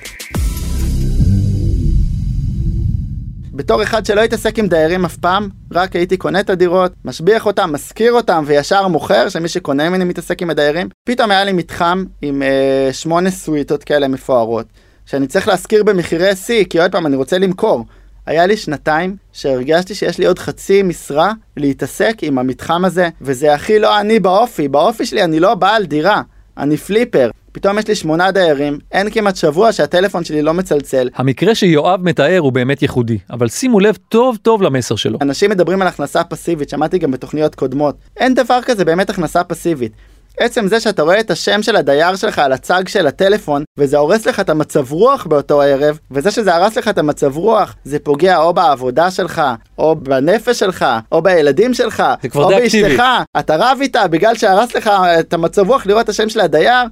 בתור 3.59 3.83
אחד 3.83 4.05
שלא 4.05 4.21
התעסק 4.21 4.59
עם 4.59 4.67
דיירים 4.67 5.05
אף 5.05 5.17
פעם, 5.17 5.49
רק 5.71 5.95
הייתי 5.95 6.17
קונה 6.17 6.39
את 6.39 6.49
הדירות, 6.49 6.91
משביח 7.05 7.45
אותם, 7.45 7.69
משכיר 7.73 8.13
אותם 8.13 8.43
וישר 8.47 8.87
מוכר, 8.87 9.29
שמי 9.29 9.47
שקונה 9.47 9.89
ממני 9.89 10.03
מתעסק 10.03 10.41
עם 10.41 10.49
הדיירים, 10.49 10.89
פתאום 11.03 11.31
היה 11.31 11.43
לי 11.43 11.51
מתחם 11.51 12.03
עם 12.21 12.43
אה, 12.43 12.89
שמונה 12.93 13.31
סוויטות 13.31 13.83
כאלה 13.83 14.07
מפוארות, 14.07 14.65
שאני 15.05 15.27
צריך 15.27 15.47
להשכיר 15.47 15.83
במחירי 15.83 16.35
שיא, 16.35 16.65
כי 16.69 16.79
עוד 16.79 16.91
פעם 16.91 17.05
אני 17.05 17.15
רוצה 17.15 17.37
למכור. 17.37 17.85
היה 18.25 18.45
לי 18.45 18.57
שנתיים 18.57 19.15
שהרגשתי 19.33 19.95
שיש 19.95 20.17
לי 20.17 20.25
עוד 20.25 20.39
חצי 20.39 20.83
משרה 20.83 21.31
להתעסק 21.57 22.15
עם 22.21 22.37
המתחם 22.39 22.85
הזה, 22.85 23.09
וזה 23.21 23.53
הכי 23.53 23.79
לא 23.79 23.99
אני 23.99 24.19
באופי, 24.19 24.67
באופי 24.67 25.05
שלי 25.05 25.23
אני 25.23 25.39
לא 25.39 25.55
בעל 25.55 25.85
דירה, 25.85 26.21
אני 26.57 26.77
פליפר. 26.77 27.29
פתאום 27.51 27.79
יש 27.79 27.87
לי 27.87 27.95
שמונה 27.95 28.31
דיירים, 28.31 28.79
אין 28.91 29.09
כמעט 29.09 29.35
שבוע 29.35 29.71
שהטלפון 29.71 30.23
שלי 30.23 30.41
לא 30.41 30.53
מצלצל. 30.53 31.09
המקרה 31.15 31.55
שיואב 31.55 32.03
מתאר 32.03 32.39
הוא 32.39 32.51
באמת 32.53 32.81
ייחודי, 32.81 33.17
אבל 33.31 33.47
שימו 33.47 33.79
לב 33.79 33.97
טוב 34.09 34.37
טוב 34.41 34.61
למסר 34.61 34.95
שלו. 34.95 35.17
אנשים 35.21 35.49
מדברים 35.49 35.81
על 35.81 35.87
הכנסה 35.87 36.23
פסיבית, 36.23 36.69
שמעתי 36.69 36.97
גם 36.97 37.11
בתוכניות 37.11 37.55
קודמות. 37.55 37.95
אין 38.17 38.33
דבר 38.33 38.59
כזה 38.65 38.85
באמת 38.85 39.09
הכנסה 39.09 39.43
פסיבית. 39.43 39.91
עצם 40.39 40.67
זה 40.67 40.79
שאתה 40.79 41.01
רואה 41.01 41.19
את 41.19 41.31
השם 41.31 41.63
של 41.63 41.75
הדייר 41.75 42.15
שלך 42.15 42.39
על 42.39 42.51
הצג 42.51 42.87
של 42.87 43.07
הטלפון, 43.07 43.63
וזה 43.77 43.97
הורס 43.97 44.27
לך 44.27 44.39
את 44.39 44.49
המצב 44.49 44.91
רוח 44.91 45.25
באותו 45.25 45.61
ערב, 45.61 45.99
וזה 46.11 46.31
שזה 46.31 46.55
הרס 46.55 46.77
לך 46.77 46.87
את 46.87 46.97
המצב 46.97 47.37
רוח, 47.37 47.75
זה 47.83 47.99
פוגע 47.99 48.37
או 48.37 48.53
בעבודה 48.53 49.11
שלך, 49.11 49.41
או 49.77 49.95
בנפש 49.95 50.59
שלך, 50.59 50.85
או 51.11 51.21
בילדים 51.21 51.73
שלך, 51.73 52.03
או 52.35 52.47
באשתך. 52.49 53.03
אתה 53.39 53.55
רב 53.55 53.77
איתה 53.81 54.07
בגלל 54.07 54.35
שהרס 54.35 54.75
לך 54.75 54.89
את 55.19 55.33
המצב 55.33 55.69
רוח 55.69 55.85
לראות 55.85 56.03
את 56.03 56.09
השם 56.09 56.29
של 56.29 56.39
הדייר, 56.39 56.85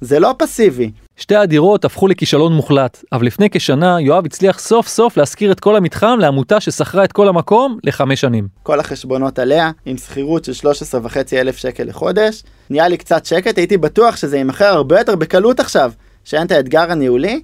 זה 0.00 0.20
לא 0.20 0.34
פסיבי. 0.38 0.90
שתי 1.16 1.36
הדירות 1.36 1.84
הפכו 1.84 2.08
לכישלון 2.08 2.52
מוחלט, 2.52 3.04
אבל 3.12 3.26
לפני 3.26 3.50
כשנה 3.50 4.00
יואב 4.00 4.26
הצליח 4.26 4.58
סוף 4.58 4.88
סוף 4.88 5.16
להשכיר 5.16 5.52
את 5.52 5.60
כל 5.60 5.76
המתחם 5.76 6.18
לעמותה 6.20 6.60
ששכרה 6.60 7.04
את 7.04 7.12
כל 7.12 7.28
המקום 7.28 7.78
לחמש 7.84 8.20
שנים. 8.20 8.48
כל 8.62 8.80
החשבונות 8.80 9.38
עליה, 9.38 9.70
עם 9.86 9.96
שכירות 9.96 10.44
של 10.44 10.52
13 10.52 11.00
אלף 11.32 11.56
שקל 11.56 11.84
לחודש, 11.84 12.42
נהיה 12.70 12.88
לי 12.88 12.96
קצת 12.96 13.26
שקט, 13.26 13.58
הייתי 13.58 13.76
בטוח 13.76 14.16
שזה 14.16 14.36
יימכר 14.36 14.64
הרבה 14.64 14.98
יותר 14.98 15.16
בקלות 15.16 15.60
עכשיו, 15.60 15.92
שאין 16.24 16.46
את 16.46 16.52
האתגר 16.52 16.92
הניהולי, 16.92 17.40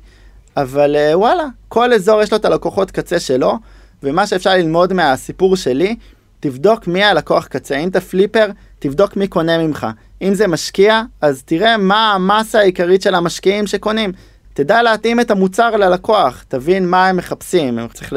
אבל 0.57 0.97
אה, 0.97 1.19
וואלה, 1.19 1.45
כל 1.69 1.93
אזור 1.93 2.23
יש 2.23 2.33
לו 2.33 2.37
את 2.37 2.45
הלקוחות 2.45 2.91
קצה 2.91 3.21
שלו, 3.21 3.59
ומה 4.03 4.27
שאפשר 4.27 4.51
ללמוד 4.51 4.93
מהסיפור 4.93 5.57
שלי, 5.57 5.97
תבדוק 6.41 6.87
מי 6.87 7.05
הלקוח 7.05 7.47
קצה, 7.47 7.77
אם 7.77 7.89
אתה 7.89 8.01
פליפר, 8.01 8.47
תבדוק 8.79 9.17
מי 9.17 9.27
קונה 9.27 9.59
ממך. 9.59 9.87
אם 10.23 10.35
זה 10.35 10.47
משקיע, 10.47 11.03
אז 11.21 11.43
תראה 11.43 11.77
מה 11.77 12.13
המסה 12.13 12.59
העיקרית 12.59 13.03
של 13.03 13.15
המשקיעים 13.15 13.67
שקונים. 13.67 14.13
תדע 14.55 14.83
להתאים 14.83 15.21
את 15.21 15.31
המוצר 15.31 15.77
ללקוח, 15.77 16.45
תבין 16.49 16.89
מה 16.89 17.07
הם 17.07 17.17
מחפשים, 17.17 17.79
הם 17.79 17.89
צריך 17.89 18.13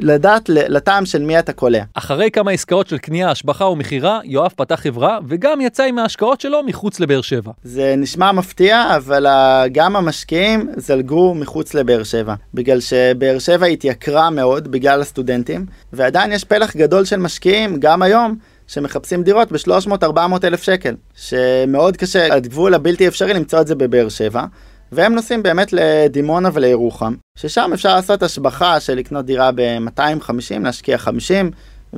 לדעת 0.00 0.48
לטעם 0.48 1.06
של 1.06 1.22
מי 1.22 1.38
אתה 1.38 1.52
קולע. 1.52 1.82
אחרי 1.94 2.30
כמה 2.30 2.50
עסקאות 2.50 2.88
של 2.88 2.98
קנייה, 2.98 3.30
השבחה 3.30 3.64
ומכירה, 3.64 4.20
יואב 4.24 4.50
פתח 4.56 4.80
חברה 4.80 5.18
וגם 5.28 5.60
יצא 5.60 5.82
עם 5.82 5.98
ההשקעות 5.98 6.40
שלו 6.40 6.62
מחוץ 6.62 7.00
לבאר 7.00 7.20
שבע. 7.20 7.52
זה 7.64 7.94
נשמע 7.96 8.32
מפתיע, 8.32 8.96
אבל 8.96 9.26
גם 9.72 9.96
המשקיעים 9.96 10.68
זלגו 10.76 11.34
מחוץ 11.34 11.74
לבאר 11.74 12.02
שבע. 12.02 12.34
בגלל 12.54 12.80
שבאר 12.80 13.38
שבע 13.38 13.66
התייקרה 13.66 14.30
מאוד 14.30 14.68
בגלל 14.68 15.00
הסטודנטים, 15.00 15.66
ועדיין 15.92 16.32
יש 16.32 16.44
פלח 16.44 16.76
גדול 16.76 17.04
של 17.04 17.16
משקיעים, 17.16 17.76
גם 17.80 18.02
היום, 18.02 18.36
שמחפשים 18.66 19.22
דירות 19.22 19.52
ב-300-400 19.52 20.18
אלף 20.44 20.62
שקל, 20.62 20.94
שמאוד 21.16 21.96
קשה 21.96 22.34
עד 22.34 22.46
גבול 22.46 22.74
הבלתי 22.74 23.08
אפשרי 23.08 23.34
למצוא 23.34 23.60
את 23.60 23.66
זה 23.66 23.74
בבאר 23.74 24.08
שבע. 24.08 24.44
והם 24.92 25.14
נוסעים 25.14 25.42
באמת 25.42 25.72
לדימונה 25.72 26.48
ולירוחם, 26.52 27.14
ששם 27.38 27.70
אפשר 27.74 27.94
לעשות 27.94 28.22
השבחה 28.22 28.80
של 28.80 28.94
לקנות 28.94 29.26
דירה 29.26 29.50
ב-250, 29.54 30.58
להשקיע 30.62 30.98
50 30.98 31.50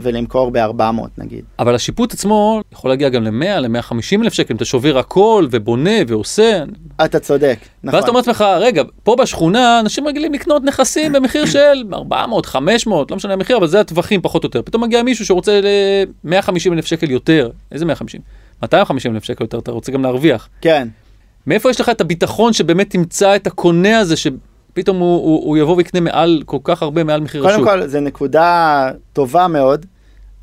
ולמכור 0.03 0.51
ב-400 0.51 0.83
נגיד. 1.19 1.45
אבל 1.59 1.75
השיפוט 1.75 2.15
עצמו 2.15 2.61
יכול 2.73 2.91
להגיע 2.91 3.09
גם 3.09 3.25
ל-100, 3.25 3.61
ל-150 3.61 4.23
אלף 4.23 4.33
שקל, 4.33 4.53
אם 4.53 4.57
אתה 4.57 4.65
שובר 4.65 4.99
הכל 4.99 5.47
ובונה 5.51 5.91
ועושה. 6.09 6.65
אתה 7.05 7.19
צודק, 7.19 7.59
נכון. 7.83 7.95
ואז 7.95 8.03
אתה 8.03 8.11
אומר 8.11 8.21
לעצמך, 8.21 8.45
רגע, 8.61 8.83
פה 9.03 9.17
בשכונה 9.17 9.81
אנשים 9.81 10.09
רגילים 10.09 10.33
לקנות 10.33 10.65
נכסים 10.65 11.13
במחיר 11.13 11.47
של 11.53 11.85
400, 11.93 12.47
500, 12.47 13.11
לא 13.11 13.17
משנה 13.17 13.33
המחיר, 13.33 13.57
אבל 13.57 13.67
זה 13.67 13.81
הטווחים 13.81 14.23
פחות 14.23 14.45
או 14.45 14.47
יותר. 14.47 14.63
פתאום 14.63 14.85
מגיע 14.85 15.03
מישהו 15.03 15.27
שרוצה 15.27 15.61
ל-150 15.61 16.73
אלף 16.73 16.87
שקל 16.87 17.11
יותר, 17.11 17.51
איזה 17.73 17.85
150? 17.85 18.21
250 18.63 19.15
אלף 19.15 19.25
שקל 19.25 19.45
יותר, 19.45 19.59
אתה 19.59 19.71
רוצה 19.71 19.93
גם 19.93 20.03
להרוויח. 20.03 20.49
כן. 20.61 20.89
מאיפה 21.47 21.71
יש 21.71 21.81
לך 21.81 21.89
את 21.89 22.01
הביטחון 22.01 22.53
שבאמת 22.53 22.91
תמצא 22.91 23.37
את 23.37 23.47
הקונה 23.47 23.99
הזה 23.99 24.17
שפתאום 24.79 24.99
הוא, 24.99 25.17
הוא, 25.17 25.49
הוא 25.49 25.57
יבוא 25.57 25.77
ויקנה 25.77 26.01
מעל 26.01 26.43
כל 26.47 26.59
כך 26.65 26.83
הרבה 26.83 27.05
מעל 27.05 27.21
מחיר 27.21 27.43
קודם 27.43 27.55
השוק? 27.55 27.69
קודם 27.69 27.81
כל, 27.81 27.87
זו 27.87 28.01
נקודה 28.01 28.91
טובה 29.13 29.49
מאוד, 29.49 29.87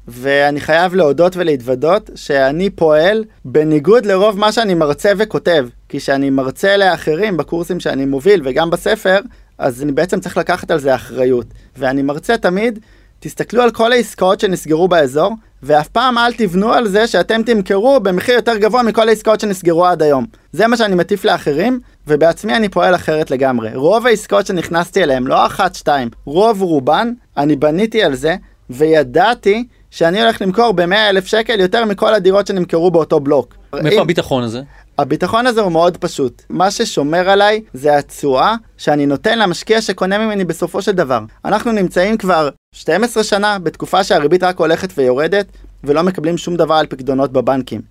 ואני 0.08 0.60
חייב 0.60 0.96
להודות 0.96 1.38
ולהתוודות 1.38 2.10
שאני 2.15 2.70
פועל 2.70 3.24
בניגוד 3.46 4.06
לרוב 4.06 4.39
מה 4.39 4.51
שאני 4.51 4.74
מרצה 4.74 5.12
וכותב. 5.18 5.68
כי 5.89 6.00
כשאני 6.00 6.30
מרצה 6.30 6.77
לאחרים 6.77 7.38
בקורסים 7.38 7.80
שאני 7.80 8.06
מוביל 8.06 8.42
וגם 8.46 8.70
בספר, 8.70 9.20
אז 9.58 9.84
אני 9.84 9.92
בעצם 9.92 10.20
צריך 10.20 10.38
לקחת 10.38 10.72
על 10.72 10.80
זה 10.80 10.96
אחריות. 10.96 11.46
ואני 11.77 12.01
מרצה 12.01 12.38
תמיד, 12.38 12.80
תסתכלו 13.20 13.64
על 13.64 13.72
כל 13.72 13.92
העסקאות 13.92 14.40
שנסגרו 14.40 14.88
באזור, 14.88 15.34
ואף 15.64 15.88
פעם 15.88 16.18
אל 16.18 16.34
תבנו 16.34 16.74
על 16.74 16.88
זה 16.88 17.08
שאתם 17.08 17.44
תמכרו 17.44 18.00
במחיר 18.00 18.36
יותר 18.36 18.58
גבוה 18.58 18.84
מכל 18.84 19.10
העסקאות 19.10 19.40
שנסגרו 19.40 19.86
עד 19.86 20.02
היום. 20.02 20.26
זה 20.52 20.68
מה 20.68 20.78
שאני 20.78 20.96
מטיף 20.96 21.26
לאחרים, 21.26 21.80
ובעצמי 22.08 22.56
אני 22.56 22.70
פועל 22.70 22.96
אחרת 22.96 23.32
לגמרי. 23.32 23.76
רוב 23.76 24.08
העסקאות 24.08 24.46
שנכנסתי 24.46 25.04
אליהן, 25.04 25.24
לא 25.24 25.46
אחת, 25.46 25.76
שתיים, 25.76 26.10
רוב 26.26 26.62
רובן, 26.62 27.12
אני 27.38 27.56
בניתי 27.56 28.04
על 28.04 28.16
זה, 28.16 28.36
וידעתי 28.70 29.68
שאני 29.92 30.22
הולך 30.22 30.42
למכור 30.42 30.72
ב-100 30.72 30.96
אלף 31.10 31.26
שקל 31.26 31.60
יותר 31.60 31.86
מכל 31.86 32.14
הדירות 32.14 32.48
שנמכרו 32.48 32.92
באותו 32.92 33.20
בלוק. 33.20 33.56
מאיפה 33.74 34.02
הביטחון 34.02 34.44
הזה? 34.44 34.62
הביטחון 34.98 35.48
הזה 35.48 35.62
הוא 35.62 35.72
מאוד 35.72 35.98
פשוט. 35.98 36.42
מה 36.50 36.72
ששומר 36.72 37.30
עליי 37.30 37.62
זה 37.74 37.98
התשואה 37.98 38.56
שאני 38.78 39.06
נותן 39.06 39.40
למשקיע 39.40 39.82
שקונה 39.82 40.18
ממני 40.18 40.46
בסופו 40.46 40.82
של 40.82 40.92
דבר. 40.92 41.20
אנחנו 41.46 41.72
נמצאים 41.72 42.18
כבר 42.18 42.50
12 42.72 43.24
שנה 43.24 43.60
בתקופה 43.60 44.04
שהריבית 44.04 44.44
רק 44.44 44.60
הולכת 44.60 44.90
ויורדת 44.98 45.46
ולא 45.84 46.04
מקבלים 46.04 46.38
שום 46.38 46.56
דבר 46.56 46.75
על 46.75 46.86
פקדונות 46.86 47.32
בבנקים. 47.32 47.82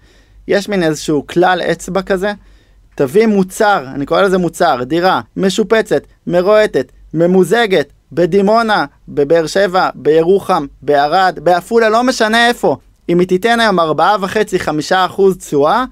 יש 0.49 0.69
מין 0.69 0.83
איזשהו 0.83 1.27
כלל 1.27 1.61
אצבע 1.61 2.03
כזה, 2.03 2.33
תביא 2.95 3.27
מוצר, 3.27 3.85
אני 3.95 4.07
קורא 4.07 4.23
לזה 4.23 4.39
מוצר, 4.39 4.85
דירה, 4.85 5.21
משופצת, 5.37 6.03
מרועטת, 6.27 6.93
ממוזגת, 7.15 7.93
בדימונה, 8.13 8.85
בבאר 9.09 9.47
שבע, 9.47 9.89
בירוחם, 9.95 10.67
בערד, 10.83 11.39
בעפולה, 11.43 11.89
לא 11.89 12.03
משנה 12.03 12.49
איפה. 12.49 12.77
אם 13.09 13.19
היא 13.19 13.29
תיתן 13.29 13.61
היום 13.61 13.81
4.5-5% 13.81 14.95
תשואה, 15.39 15.85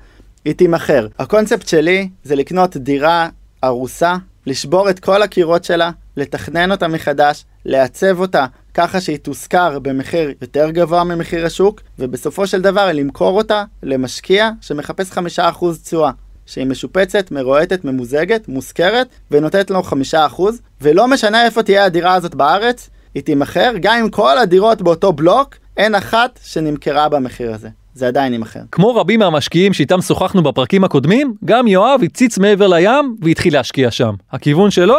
היא 0.44 0.54
תימכר. 0.54 1.06
הקונספט 1.18 1.68
שלי 1.68 2.08
זה 2.24 2.36
לקנות 2.36 2.76
דירה 2.76 3.28
הרוסה, 3.62 4.14
לשבור 4.46 4.90
את 4.90 5.00
כל 5.00 5.22
הקירות 5.22 5.64
שלה, 5.64 5.90
לתכנן 6.16 6.72
אותה 6.72 6.88
מחדש, 6.88 7.44
לעצב 7.64 8.20
אותה 8.20 8.46
ככה 8.74 9.00
שהיא 9.00 9.18
תושכר 9.18 9.78
במחיר 9.78 10.32
יותר 10.40 10.70
גבוה 10.70 11.04
ממחיר 11.04 11.46
השוק, 11.46 11.80
ובסופו 11.98 12.46
של 12.46 12.62
דבר 12.62 12.92
למכור 12.92 13.38
אותה 13.38 13.64
למשקיע 13.82 14.50
שמחפש 14.60 15.10
5% 15.38 15.64
תשואה. 15.84 16.10
שהיא 16.46 16.66
משופצת, 16.66 17.30
מרועטת, 17.30 17.84
ממוזגת, 17.84 18.48
מושכרת, 18.48 19.08
ונותנת 19.30 19.70
לו 19.70 19.80
5%, 19.80 20.42
ולא 20.80 21.08
משנה 21.08 21.44
איפה 21.44 21.62
תהיה 21.62 21.84
הדירה 21.84 22.14
הזאת 22.14 22.34
בארץ, 22.34 22.90
היא 23.14 23.22
תימכר, 23.22 23.72
גם 23.80 23.98
אם 23.98 24.10
כל 24.10 24.38
הדירות 24.38 24.82
באותו 24.82 25.12
בלוק, 25.12 25.56
אין 25.76 25.94
אחת 25.94 26.38
שנמכרה 26.42 27.08
במחיר 27.08 27.54
הזה. 27.54 27.68
זה 27.94 28.06
עדיין 28.08 28.32
יימכר. 28.32 28.60
כמו 28.72 28.94
רבים 28.96 29.20
מהמשקיעים 29.20 29.72
שאיתם 29.72 30.02
שוחחנו 30.02 30.42
בפרקים 30.42 30.84
הקודמים, 30.84 31.34
גם 31.44 31.66
יואב 31.66 32.00
הציץ 32.02 32.38
מעבר 32.38 32.66
לים 32.66 33.16
והתחיל 33.22 33.54
להשקיע 33.54 33.90
שם. 33.90 34.14
הכיוון 34.32 34.70
שלו? 34.70 34.96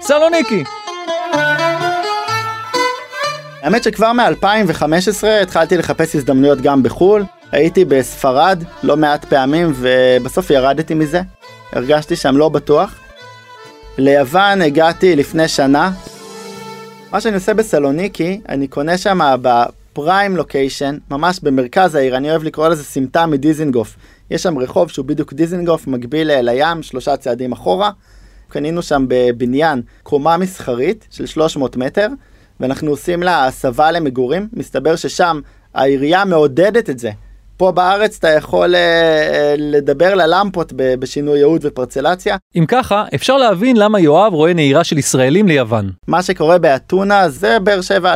סלוניקי. 0.00 0.64
האמת 3.62 3.82
שכבר 3.82 4.12
מ-2015 4.12 5.26
התחלתי 5.42 5.76
לחפש 5.76 6.14
הזדמנויות 6.16 6.60
גם 6.60 6.82
בחו"ל. 6.82 7.24
הייתי 7.52 7.84
בספרד 7.84 8.64
לא 8.82 8.96
מעט 8.96 9.24
פעמים 9.24 9.72
ובסוף 9.74 10.50
ירדתי 10.50 10.94
מזה. 10.94 11.20
הרגשתי 11.72 12.16
שם 12.16 12.36
לא 12.36 12.48
בטוח. 12.48 12.94
ליוון 13.98 14.62
הגעתי 14.62 15.16
לפני 15.16 15.48
שנה. 15.48 15.90
מה 17.12 17.20
שאני 17.20 17.34
עושה 17.34 17.54
בסלוניקי, 17.54 18.40
אני 18.48 18.68
קונה 18.68 18.98
שם 18.98 19.20
בפריים 19.92 20.36
לוקיישן, 20.36 20.98
ממש 21.10 21.40
במרכז 21.42 21.94
העיר, 21.94 22.16
אני 22.16 22.30
אוהב 22.30 22.42
לקרוא 22.42 22.68
לזה 22.68 22.84
סמטה 22.84 23.26
מדיזינגוף. 23.26 23.96
יש 24.30 24.42
שם 24.42 24.58
רחוב 24.58 24.90
שהוא 24.90 25.06
בדיוק 25.06 25.32
דיזינגוף, 25.32 25.86
מקביל 25.86 26.40
לים, 26.40 26.82
שלושה 26.82 27.16
צעדים 27.16 27.52
אחורה. 27.52 27.90
קנינו 28.48 28.82
שם 28.82 29.04
בבניין 29.08 29.82
קומה 30.02 30.36
מסחרית 30.36 31.08
של 31.10 31.26
300 31.26 31.76
מטר, 31.76 32.08
ואנחנו 32.60 32.90
עושים 32.90 33.22
לה 33.22 33.46
הסבה 33.46 33.92
למגורים. 33.92 34.48
מסתבר 34.52 34.96
ששם 34.96 35.40
העירייה 35.74 36.24
מעודדת 36.24 36.90
את 36.90 36.98
זה. 36.98 37.10
פה 37.60 37.72
בארץ 37.72 38.16
אתה 38.18 38.28
יכול 38.28 38.74
אה, 38.74 39.54
לדבר 39.58 40.14
ללמפות 40.14 40.72
בשינוי 40.76 41.38
ייעוד 41.38 41.60
ופרצלציה. 41.64 42.36
אם 42.56 42.64
ככה, 42.68 43.04
אפשר 43.14 43.36
להבין 43.36 43.76
למה 43.76 44.00
יואב 44.00 44.32
רואה 44.32 44.52
נהירה 44.52 44.84
של 44.84 44.98
ישראלים 44.98 45.48
ליוון. 45.48 45.90
מה 46.08 46.22
שקורה 46.22 46.58
באתונה 46.58 47.28
זה 47.28 47.58
באר 47.58 47.80
שבע 47.80 48.14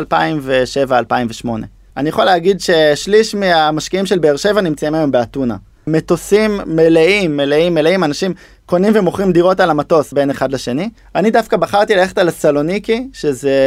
2007-2008. 1.45 1.49
אני 1.97 2.09
יכול 2.09 2.25
להגיד 2.25 2.61
ששליש 2.61 3.35
מהמשקיעים 3.35 4.07
של 4.07 4.19
באר 4.19 4.37
שבע 4.37 4.61
נמצאים 4.61 4.95
היום 4.95 5.11
באתונה. 5.11 5.57
מטוסים 5.87 6.61
מלאים, 6.67 7.37
מלאים, 7.37 7.75
מלאים, 7.75 8.05
אנשים 8.05 8.35
קונים 8.67 8.93
ומוכרים 8.97 9.33
דירות 9.33 9.61
על 9.61 9.71
המטוס 9.71 10.13
בין 10.13 10.31
אחד 10.31 10.53
לשני. 10.53 10.89
אני 11.15 11.31
דווקא 11.31 11.57
בחרתי 11.57 11.95
ללכת 11.95 12.19
על 12.19 12.29
הסלוניקי, 12.29 13.09
שזה 13.13 13.61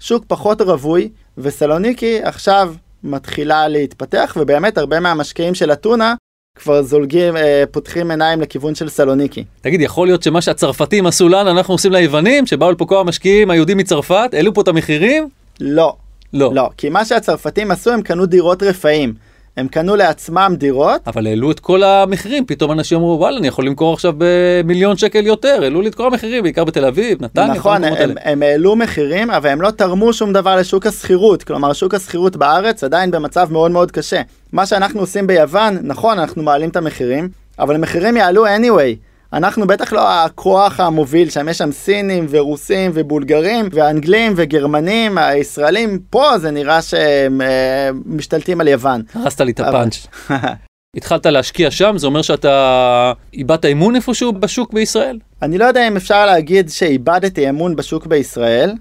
שוק 0.00 0.24
פחות 0.28 0.60
רווי, 0.60 1.08
וסלוניקי 1.38 2.18
עכשיו 2.22 2.74
מתחילה 3.04 3.68
להתפתח, 3.68 4.36
ובאמת 4.40 4.78
הרבה 4.78 5.00
מהמשקיעים 5.00 5.54
של 5.54 5.72
אתונה 5.72 6.14
כבר 6.58 6.82
זולגים, 6.82 7.36
אה, 7.36 7.64
פותחים 7.70 8.10
עיניים 8.10 8.40
לכיוון 8.40 8.74
של 8.74 8.88
סלוניקי. 8.88 9.44
תגיד, 9.60 9.80
יכול 9.80 10.06
להיות 10.06 10.22
שמה 10.22 10.40
שהצרפתים 10.40 11.06
עשו 11.06 11.28
לנו, 11.28 11.50
אנחנו 11.50 11.74
עושים 11.74 11.92
ליוונים, 11.92 12.46
שבאו 12.46 12.72
לפה 12.72 12.86
כל 12.86 13.00
המשקיעים 13.00 13.50
היהודים 13.50 13.78
מצרפת, 13.78 14.30
העלו 14.32 14.54
פה 14.54 14.60
את 14.60 14.68
המחירים? 14.68 15.28
לא. 15.60 15.96
לא. 16.32 16.50
לא, 16.54 16.70
כי 16.76 16.88
מה 16.88 17.04
שהצרפתים 17.04 17.70
עשו, 17.70 17.90
הם 17.90 18.02
קנו 18.02 18.26
דירות 18.26 18.62
רפאים. 18.62 19.14
הם 19.56 19.68
קנו 19.68 19.96
לעצמם 19.96 20.54
דירות. 20.58 21.00
אבל 21.06 21.26
העלו 21.26 21.50
את 21.50 21.60
כל 21.60 21.82
המחירים, 21.82 22.46
פתאום 22.46 22.72
אנשים 22.72 22.98
אמרו 22.98 23.16
וואלה 23.18 23.38
אני 23.38 23.48
יכול 23.48 23.66
למכור 23.66 23.92
עכשיו 23.92 24.14
במיליון 24.18 24.96
שקל 24.96 25.26
יותר, 25.26 25.58
העלו 25.62 25.82
לי 25.82 25.88
את 25.88 25.94
כל 25.94 26.06
המחירים, 26.06 26.42
בעיקר 26.42 26.64
בתל 26.64 26.84
אביב, 26.84 27.22
נתניה. 27.22 27.54
נכון, 27.54 27.84
הם, 27.84 27.94
הם, 27.98 28.10
הם 28.22 28.42
העלו 28.42 28.76
מחירים, 28.76 29.30
אבל 29.30 29.50
הם 29.50 29.62
לא 29.62 29.70
תרמו 29.70 30.12
שום 30.12 30.32
דבר 30.32 30.56
לשוק 30.56 30.86
השכירות, 30.86 31.42
כלומר 31.42 31.72
שוק 31.72 31.94
השכירות 31.94 32.36
בארץ 32.36 32.84
עדיין 32.84 33.10
במצב 33.10 33.48
מאוד 33.52 33.70
מאוד 33.70 33.90
קשה. 33.90 34.22
מה 34.52 34.66
שאנחנו 34.66 35.00
עושים 35.00 35.26
ביוון, 35.26 35.78
נכון 35.82 36.18
אנחנו 36.18 36.42
מעלים 36.42 36.70
את 36.70 36.76
המחירים, 36.76 37.28
אבל 37.58 37.74
המחירים 37.74 38.16
יעלו 38.16 38.46
anyway. 38.46 39.13
אנחנו 39.34 39.66
בטח 39.66 39.92
לא 39.92 40.24
הכוח 40.24 40.80
המוביל 40.80 41.30
שם, 41.30 41.48
יש 41.48 41.58
שם 41.58 41.72
סינים 41.72 42.26
ורוסים 42.30 42.90
ובולגרים 42.94 43.68
ואנגלים 43.72 44.32
וגרמנים, 44.36 45.18
הישראלים 45.18 45.98
פה 46.10 46.38
זה 46.38 46.50
נראה 46.50 46.82
שהם 46.82 47.40
אה, 47.40 47.90
משתלטים 48.06 48.60
על 48.60 48.68
יוון. 48.68 49.02
הרסת 49.14 49.40
לי 49.40 49.52
את 49.52 49.60
הפאנץ'. 49.60 50.06
התחלת 50.96 51.26
להשקיע 51.26 51.70
שם, 51.70 51.94
זה 51.98 52.06
אומר 52.06 52.22
שאתה 52.22 53.12
איבדת 53.34 53.64
אמון 53.64 53.96
איפשהו 53.96 54.32
בשוק 54.32 54.72
בישראל? 54.72 55.18
אני 55.42 55.58
לא 55.58 55.64
יודע 55.64 55.88
אם 55.88 55.96
אפשר 55.96 56.26
להגיד 56.26 56.70
שאיבדתי 56.70 57.48
אמון 57.48 57.76
בשוק 57.76 58.06
בישראל, 58.06 58.72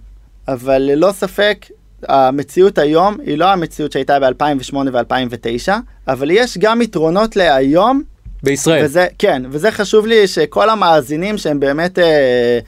אבל 0.47 0.77
ללא 0.77 1.11
ספק 1.11 1.65
המציאות 2.07 2.77
היום 2.77 3.17
היא 3.25 3.37
לא 3.37 3.45
המציאות 3.45 3.91
שהייתה 3.91 4.19
ב-2008 4.19 4.75
ו-2009, 4.75 5.71
אבל 6.07 6.31
יש 6.31 6.57
גם 6.57 6.81
יתרונות 6.81 7.35
להיום 7.35 8.01
בישראל. 8.43 8.85
וזה, 8.85 9.07
כן, 9.19 9.43
וזה 9.49 9.71
חשוב 9.71 10.05
לי 10.05 10.27
שכל 10.27 10.69
המאזינים 10.69 11.37
שהם 11.37 11.59
באמת 11.59 11.99
אה, 11.99 12.59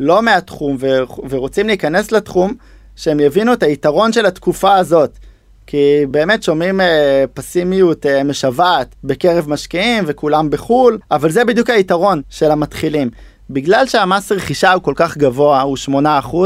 לא 0.00 0.22
מהתחום 0.22 0.76
ו, 0.80 0.98
ורוצים 1.28 1.66
להיכנס 1.66 2.12
לתחום, 2.12 2.54
שהם 2.96 3.20
יבינו 3.20 3.52
את 3.52 3.62
היתרון 3.62 4.12
של 4.12 4.26
התקופה 4.26 4.74
הזאת. 4.74 5.18
כי 5.66 6.06
באמת 6.10 6.42
שומעים 6.42 6.80
אה, 6.80 7.24
פסימיות 7.34 8.06
אה, 8.06 8.24
משוועת 8.24 8.94
בקרב 9.04 9.48
משקיעים 9.48 10.04
וכולם 10.06 10.50
בחו"ל, 10.50 10.98
אבל 11.10 11.30
זה 11.30 11.44
בדיוק 11.44 11.70
היתרון 11.70 12.22
של 12.30 12.50
המתחילים. 12.50 13.10
בגלל 13.50 13.86
שהמס 13.86 14.32
רכישה 14.32 14.72
הוא 14.72 14.82
כל 14.82 14.92
כך 14.96 15.16
גבוה, 15.16 15.60
הוא 15.60 15.76
8%, 15.88 16.36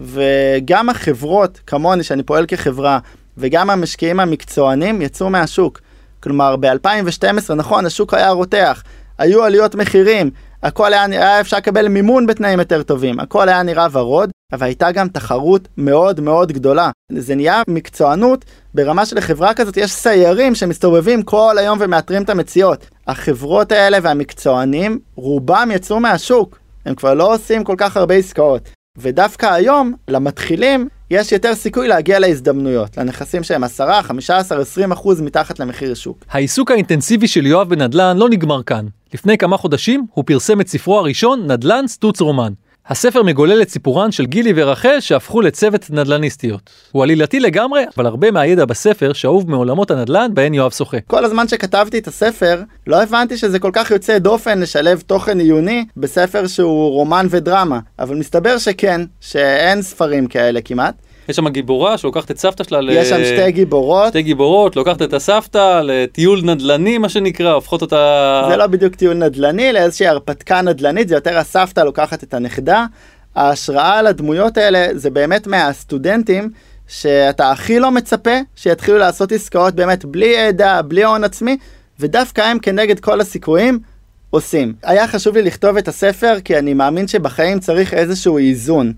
וגם 0.00 0.88
החברות, 0.88 1.60
כמוני, 1.66 2.02
שאני 2.02 2.22
פועל 2.22 2.46
כחברה, 2.46 2.98
וגם 3.38 3.70
המשקיעים 3.70 4.20
המקצוענים 4.20 5.02
יצאו 5.02 5.30
מהשוק. 5.30 5.80
כלומר, 6.22 6.56
ב-2012, 6.56 7.54
נכון, 7.54 7.86
השוק 7.86 8.14
היה 8.14 8.30
רותח, 8.30 8.82
היו 9.18 9.44
עליות 9.44 9.74
מחירים, 9.74 10.30
הכל 10.62 10.92
היה, 10.92 11.04
היה 11.04 11.40
אפשר 11.40 11.56
לקבל 11.56 11.88
מימון 11.88 12.26
בתנאים 12.26 12.58
יותר 12.58 12.82
טובים, 12.82 13.20
הכל 13.20 13.48
היה 13.48 13.62
נראה 13.62 13.86
ורוד, 13.92 14.30
אבל 14.52 14.66
הייתה 14.66 14.92
גם 14.92 15.08
תחרות 15.08 15.68
מאוד 15.76 16.20
מאוד 16.20 16.52
גדולה. 16.52 16.90
זה 17.12 17.34
נהיה 17.34 17.62
מקצוענות 17.68 18.44
ברמה 18.74 19.06
של 19.06 19.20
חברה 19.20 19.54
כזאת, 19.54 19.76
יש 19.76 19.92
סיירים 19.92 20.54
שמסתובבים 20.54 21.22
כל 21.22 21.58
היום 21.58 21.78
ומאתרים 21.80 22.22
את 22.22 22.30
המציאות. 22.30 22.86
החברות 23.06 23.72
האלה 23.72 23.98
והמקצוענים, 24.02 24.98
רובם 25.14 25.70
יצאו 25.74 26.00
מהשוק, 26.00 26.58
הם 26.86 26.94
כבר 26.94 27.14
לא 27.14 27.34
עושים 27.34 27.64
כל 27.64 27.74
כך 27.78 27.96
הרבה 27.96 28.14
עסקאות. 28.14 28.68
ודווקא 28.98 29.46
היום, 29.46 29.92
למתחילים, 30.08 30.88
יש 31.10 31.32
יותר 31.32 31.54
סיכוי 31.54 31.88
להגיע 31.88 32.18
להזדמנויות, 32.18 32.96
לנכסים 32.96 33.42
שהם 33.42 33.64
10, 33.64 34.02
15, 34.02 34.60
20 34.60 34.92
אחוז 34.92 35.20
מתחת 35.20 35.58
למחיר 35.58 35.92
השוק. 35.92 36.24
העיסוק 36.30 36.70
האינטנסיבי 36.70 37.28
של 37.28 37.46
יואב 37.46 37.68
בנדל"ן 37.68 38.16
לא 38.16 38.28
נגמר 38.28 38.62
כאן. 38.62 38.86
לפני 39.14 39.38
כמה 39.38 39.56
חודשים 39.56 40.06
הוא 40.14 40.24
פרסם 40.26 40.60
את 40.60 40.68
ספרו 40.68 40.98
הראשון, 40.98 41.50
נדל"ן 41.50 41.86
סטוץ 41.86 42.20
רומן. 42.20 42.52
הספר 42.90 43.22
מגולל 43.22 43.62
את 43.62 43.70
סיפורן 43.70 44.12
של 44.12 44.26
גילי 44.26 44.52
ורחל 44.56 45.00
שהפכו 45.00 45.40
לצוות 45.40 45.90
נדל"ניסטיות. 45.90 46.70
הוא 46.92 47.02
עלילתי 47.02 47.40
לגמרי, 47.40 47.84
אבל 47.96 48.06
הרבה 48.06 48.30
מהידע 48.30 48.64
בספר 48.64 49.12
שאוב 49.12 49.50
מעולמות 49.50 49.90
הנדל"ן 49.90 50.30
בהן 50.34 50.54
יואב 50.54 50.70
שוחה. 50.70 50.96
כל 51.06 51.24
הזמן 51.24 51.48
שכתבתי 51.48 51.98
את 51.98 52.08
הספר, 52.08 52.62
לא 52.86 53.02
הבנתי 53.02 53.36
שזה 53.36 53.58
כל 53.58 53.70
כך 53.72 53.90
יוצא 53.90 54.18
דופן 54.18 54.58
לשלב 54.58 55.02
תוכן 55.06 55.40
עיוני 55.40 55.84
בספר 55.96 56.46
שהוא 56.46 56.90
רומן 56.90 57.26
ודרמה, 57.30 57.78
אבל 57.98 58.16
מסתבר 58.16 58.58
שכן, 58.58 59.00
שאין 59.20 59.82
ספרים 59.82 60.26
כאלה 60.26 60.60
כמעט. 60.60 60.94
יש 61.30 61.36
שם 61.36 61.48
גיבורה 61.48 61.98
שלוקחת 61.98 62.30
את 62.30 62.38
סבתא 62.38 62.64
שלה 62.64 62.80
ל... 62.80 62.90
יש 62.90 63.08
שם 63.08 63.24
שתי 63.24 63.52
גיבורות. 63.52 64.08
שתי 64.08 64.22
גיבורות, 64.22 64.76
לוקחת 64.76 65.02
את 65.02 65.12
הסבתא 65.12 65.80
לטיול 65.84 66.40
נדל"ני 66.44 66.98
מה 66.98 67.08
שנקרא, 67.08 67.52
הופכות 67.52 67.82
אותה... 67.82 68.46
זה 68.50 68.56
לא 68.56 68.66
בדיוק 68.66 68.94
טיול 68.94 69.14
נדל"ני, 69.14 69.72
לאיזושהי 69.72 70.06
הרפתקה 70.06 70.62
נדל"נית, 70.62 71.08
זה 71.08 71.14
יותר 71.14 71.38
הסבתא 71.38 71.80
לוקחת 71.80 72.22
את 72.22 72.34
הנכדה. 72.34 72.86
ההשראה 73.36 74.02
לדמויות 74.02 74.56
האלה 74.56 74.86
זה 74.94 75.10
באמת 75.10 75.46
מהסטודנטים 75.46 76.50
שאתה 76.88 77.50
הכי 77.50 77.78
לא 77.78 77.90
מצפה 77.90 78.36
שיתחילו 78.56 78.98
לעשות 78.98 79.32
עסקאות 79.32 79.74
באמת 79.74 80.04
בלי 80.04 80.26
ידע, 80.26 80.82
בלי 80.82 81.04
הון 81.04 81.24
עצמי, 81.24 81.56
ודווקא 82.00 82.40
הם 82.40 82.58
כנגד 82.58 83.00
כל 83.00 83.20
הסיכויים 83.20 83.78
עושים. 84.30 84.72
היה 84.82 85.08
חשוב 85.08 85.36
לי 85.36 85.42
לכתוב 85.42 85.76
את 85.76 85.88
הספר 85.88 86.36
כי 86.44 86.58
אני 86.58 86.74
מאמין 86.74 87.08
שבחיים 87.08 87.60
צריך 87.60 87.94
איזשהו 87.94 88.38
איזון. 88.38 88.92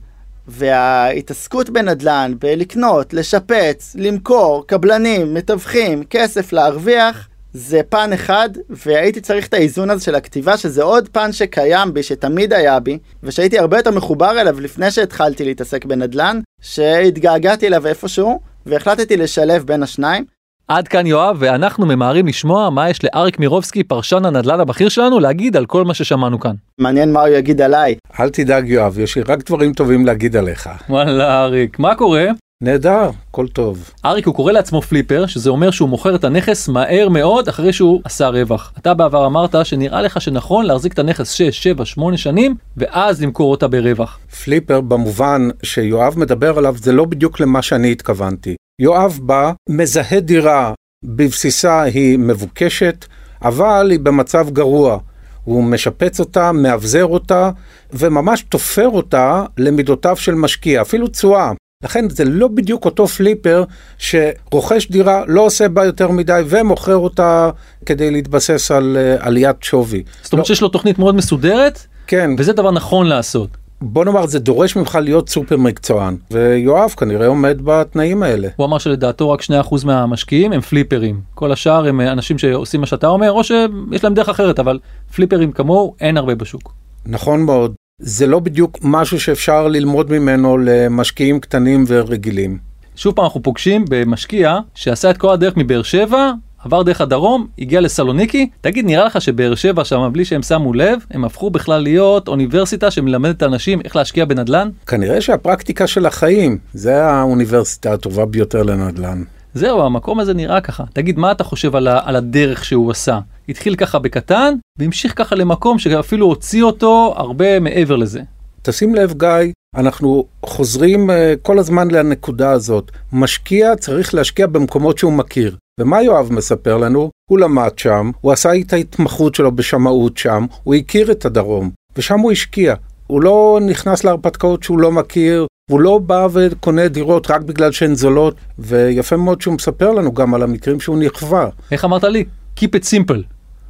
וההתעסקות 0.48 1.70
בנדל"ן, 1.70 2.34
בלקנות, 2.38 3.14
לשפץ, 3.14 3.96
למכור, 3.98 4.66
קבלנים, 4.66 5.34
מתווכים, 5.34 6.04
כסף 6.04 6.52
להרוויח, 6.52 7.28
זה 7.52 7.80
פן 7.88 8.12
אחד, 8.12 8.48
והייתי 8.70 9.20
צריך 9.20 9.46
את 9.46 9.54
האיזון 9.54 9.90
הזה 9.90 10.04
של 10.04 10.14
הכתיבה, 10.14 10.56
שזה 10.56 10.82
עוד 10.82 11.08
פן 11.08 11.32
שקיים 11.32 11.94
בי, 11.94 12.02
שתמיד 12.02 12.52
היה 12.52 12.80
בי, 12.80 12.98
ושהייתי 13.22 13.58
הרבה 13.58 13.76
יותר 13.76 13.90
מחובר 13.90 14.40
אליו 14.40 14.60
לפני 14.60 14.90
שהתחלתי 14.90 15.44
להתעסק 15.44 15.84
בנדל"ן, 15.84 16.40
שהתגעגעתי 16.60 17.66
אליו 17.66 17.86
איפשהו, 17.86 18.40
והחלטתי 18.66 19.16
לשלב 19.16 19.66
בין 19.66 19.82
השניים. 19.82 20.24
עד 20.68 20.88
כאן 20.88 21.06
יואב, 21.06 21.36
ואנחנו 21.38 21.86
ממהרים 21.86 22.26
לשמוע 22.26 22.70
מה 22.70 22.90
יש 22.90 23.00
לאריק 23.04 23.38
מירובסקי, 23.38 23.84
פרשן 23.84 24.24
הנדל"ן 24.24 24.60
הבכיר 24.60 24.88
שלנו, 24.88 25.20
להגיד 25.20 25.56
על 25.56 25.66
כל 25.66 25.84
מה 25.84 25.94
ששמענו 25.94 26.40
כאן. 26.40 26.54
מעניין 26.78 27.12
מה 27.12 27.20
הוא 27.20 27.28
יגיד 27.28 27.60
עליי. 27.60 27.94
אל 28.20 28.28
תדאג 28.28 28.68
יואב, 28.68 28.98
יש 28.98 29.16
לי 29.16 29.22
רק 29.22 29.46
דברים 29.46 29.72
טובים 29.72 30.06
להגיד 30.06 30.36
עליך. 30.36 30.70
וואלה 30.88 31.42
אריק, 31.42 31.78
מה 31.78 31.94
קורה? 31.94 32.24
נהדר, 32.62 33.10
הכל 33.30 33.48
טוב. 33.48 33.90
אריק 34.04 34.26
הוא 34.26 34.34
קורא 34.34 34.52
לעצמו 34.52 34.82
פליפר, 34.82 35.26
שזה 35.26 35.50
אומר 35.50 35.70
שהוא 35.70 35.88
מוכר 35.88 36.14
את 36.14 36.24
הנכס 36.24 36.68
מהר 36.68 37.08
מאוד 37.08 37.48
אחרי 37.48 37.72
שהוא 37.72 38.00
עשה 38.04 38.28
רווח. 38.28 38.72
אתה 38.78 38.94
בעבר 38.94 39.26
אמרת 39.26 39.54
שנראה 39.64 40.02
לך 40.02 40.20
שנכון 40.20 40.66
להחזיק 40.66 40.92
את 40.92 40.98
הנכס 40.98 41.32
6, 41.32 41.62
7, 41.62 41.84
8 41.84 42.16
שנים, 42.16 42.54
ואז 42.76 43.22
למכור 43.22 43.50
אותה 43.50 43.68
ברווח. 43.68 44.18
פליפר 44.44 44.80
במובן 44.80 45.48
שיואב 45.62 46.18
מדבר 46.18 46.58
עליו 46.58 46.74
זה 46.78 46.92
לא 46.92 47.04
בדיוק 47.04 47.40
למה 47.40 47.62
שאני 47.62 47.92
התכוונתי. 47.92 48.56
יואב 48.78 49.18
בא, 49.22 49.52
מזהה 49.68 50.20
דירה, 50.20 50.72
בבסיסה 51.04 51.82
היא 51.82 52.18
מבוקשת, 52.18 53.04
אבל 53.42 53.88
היא 53.90 54.00
במצב 54.00 54.50
גרוע. 54.50 54.98
הוא 55.44 55.64
משפץ 55.64 56.20
אותה, 56.20 56.52
מאבזר 56.52 57.04
אותה, 57.04 57.50
וממש 57.92 58.42
תופר 58.42 58.88
אותה 58.88 59.44
למידותיו 59.58 60.16
של 60.16 60.34
משקיע, 60.34 60.82
אפילו 60.82 61.08
תשואה. 61.08 61.52
לכן 61.82 62.08
זה 62.08 62.24
לא 62.24 62.48
בדיוק 62.48 62.84
אותו 62.84 63.06
פליפר 63.06 63.64
שרוכש 63.98 64.90
דירה, 64.90 65.22
לא 65.26 65.40
עושה 65.40 65.68
בה 65.68 65.84
יותר 65.84 66.10
מדי 66.10 66.42
ומוכר 66.46 66.96
אותה 66.96 67.50
כדי 67.86 68.10
להתבסס 68.10 68.70
על 68.70 68.96
uh, 69.20 69.26
עליית 69.26 69.62
שווי. 69.62 70.02
זאת 70.22 70.32
אומרת 70.32 70.48
לא, 70.48 70.54
שיש 70.54 70.62
לו 70.62 70.68
תוכנית 70.68 70.98
מאוד 70.98 71.14
מסודרת, 71.14 71.86
כן, 72.06 72.30
וזה 72.38 72.52
דבר 72.52 72.70
נכון 72.70 73.06
לעשות. 73.06 73.48
בוא 73.84 74.04
נאמר, 74.04 74.26
זה 74.26 74.38
דורש 74.38 74.76
ממך 74.76 74.98
להיות 75.02 75.28
סופר 75.28 75.56
מקצוען, 75.56 76.16
ויואב 76.30 76.90
כנראה 76.90 77.26
עומד 77.26 77.58
בתנאים 77.64 78.22
האלה. 78.22 78.48
הוא 78.56 78.66
אמר 78.66 78.78
שלדעתו 78.78 79.30
רק 79.30 79.42
2% 79.42 79.44
מהמשקיעים 79.84 80.52
הם 80.52 80.60
פליפרים. 80.60 81.20
כל 81.34 81.52
השאר 81.52 81.88
הם 81.88 82.00
אה, 82.00 82.12
אנשים 82.12 82.38
שעושים 82.38 82.80
מה 82.80 82.86
שאתה 82.86 83.06
אומר, 83.06 83.32
או 83.32 83.44
שיש 83.44 84.04
להם 84.04 84.14
דרך 84.14 84.28
אחרת, 84.28 84.58
אבל 84.58 84.78
פליפרים 85.14 85.52
כמוהו 85.52 85.94
אין 86.00 86.16
הרבה 86.16 86.34
בשוק. 86.34 86.72
נכון 87.06 87.42
מאוד. 87.42 87.74
זה 88.04 88.26
לא 88.26 88.38
בדיוק 88.38 88.78
משהו 88.82 89.20
שאפשר 89.20 89.68
ללמוד 89.68 90.10
ממנו 90.12 90.58
למשקיעים 90.58 91.40
קטנים 91.40 91.84
ורגילים. 91.88 92.58
שוב 92.96 93.14
פעם 93.14 93.24
אנחנו 93.24 93.42
פוגשים 93.42 93.84
במשקיע 93.88 94.58
שעשה 94.74 95.10
את 95.10 95.16
כל 95.16 95.32
הדרך 95.32 95.56
מבאר 95.56 95.82
שבע, 95.82 96.32
עבר 96.64 96.82
דרך 96.82 97.00
הדרום, 97.00 97.46
הגיע 97.58 97.80
לסלוניקי. 97.80 98.48
תגיד, 98.60 98.84
נראה 98.84 99.04
לך 99.04 99.20
שבאר 99.20 99.54
שבע 99.54 99.84
שם, 99.84 100.10
בלי 100.12 100.24
שהם 100.24 100.42
שמו 100.42 100.74
לב, 100.74 100.98
הם 101.10 101.24
הפכו 101.24 101.50
בכלל 101.50 101.82
להיות 101.82 102.28
אוניברסיטה 102.28 102.90
שמלמדת 102.90 103.42
אנשים 103.42 103.80
איך 103.84 103.96
להשקיע 103.96 104.24
בנדל"ן? 104.24 104.68
כנראה 104.86 105.20
שהפרקטיקה 105.20 105.86
של 105.86 106.06
החיים, 106.06 106.58
זה 106.74 107.04
האוניברסיטה 107.04 107.92
הטובה 107.92 108.26
ביותר 108.26 108.62
לנדל"ן. 108.62 109.22
זהו, 109.54 109.82
המקום 109.82 110.20
הזה 110.20 110.34
נראה 110.34 110.60
ככה. 110.60 110.84
תגיד, 110.92 111.18
מה 111.18 111.32
אתה 111.32 111.44
חושב 111.44 111.76
על, 111.76 111.88
ה- 111.88 112.00
על 112.04 112.16
הדרך 112.16 112.64
שהוא 112.64 112.90
עשה? 112.90 113.18
התחיל 113.48 113.76
ככה 113.76 113.98
בקטן, 113.98 114.54
והמשיך 114.78 115.18
ככה 115.18 115.36
למקום 115.36 115.78
שאפילו 115.78 116.26
הוציא 116.26 116.62
אותו 116.62 117.14
הרבה 117.16 117.60
מעבר 117.60 117.96
לזה. 117.96 118.20
תשים 118.62 118.94
לב, 118.94 119.14
גיא, 119.18 119.52
אנחנו 119.76 120.24
חוזרים 120.46 121.10
uh, 121.10 121.12
כל 121.42 121.58
הזמן 121.58 121.90
לנקודה 121.90 122.50
הזאת. 122.50 122.90
משקיע 123.12 123.76
צריך 123.76 124.14
להשקיע 124.14 124.46
במקומות 124.46 124.98
שהוא 124.98 125.12
מכיר. 125.12 125.56
ומה 125.80 126.02
יואב 126.02 126.32
מספר 126.32 126.76
לנו? 126.76 127.10
הוא 127.30 127.38
למד 127.38 127.78
שם, 127.78 128.10
הוא 128.20 128.32
עשה 128.32 128.50
את 128.60 128.72
ההתמחות 128.72 129.34
שלו 129.34 129.52
בשמאות 129.52 130.18
שם, 130.18 130.46
הוא 130.62 130.74
הכיר 130.74 131.10
את 131.12 131.24
הדרום, 131.24 131.70
ושם 131.96 132.18
הוא 132.18 132.32
השקיע. 132.32 132.74
הוא 133.06 133.22
לא 133.22 133.58
נכנס 133.66 134.04
להרפתקאות 134.04 134.62
שהוא 134.62 134.78
לא 134.78 134.92
מכיר, 134.92 135.46
הוא 135.70 135.80
לא 135.80 135.98
בא 135.98 136.28
וקונה 136.32 136.88
דירות 136.88 137.30
רק 137.30 137.40
בגלל 137.40 137.72
שהן 137.72 137.94
זולות, 137.94 138.34
ויפה 138.58 139.16
מאוד 139.16 139.40
שהוא 139.40 139.54
מספר 139.54 139.90
לנו 139.90 140.14
גם 140.14 140.34
על 140.34 140.42
המקרים 140.42 140.80
שהוא 140.80 140.98
נכווה. 140.98 141.48
איך 141.70 141.84
אמרת 141.84 142.04
לי? 142.04 142.24
Keep 142.56 142.62
it 142.62 142.84
simple. 142.84 143.22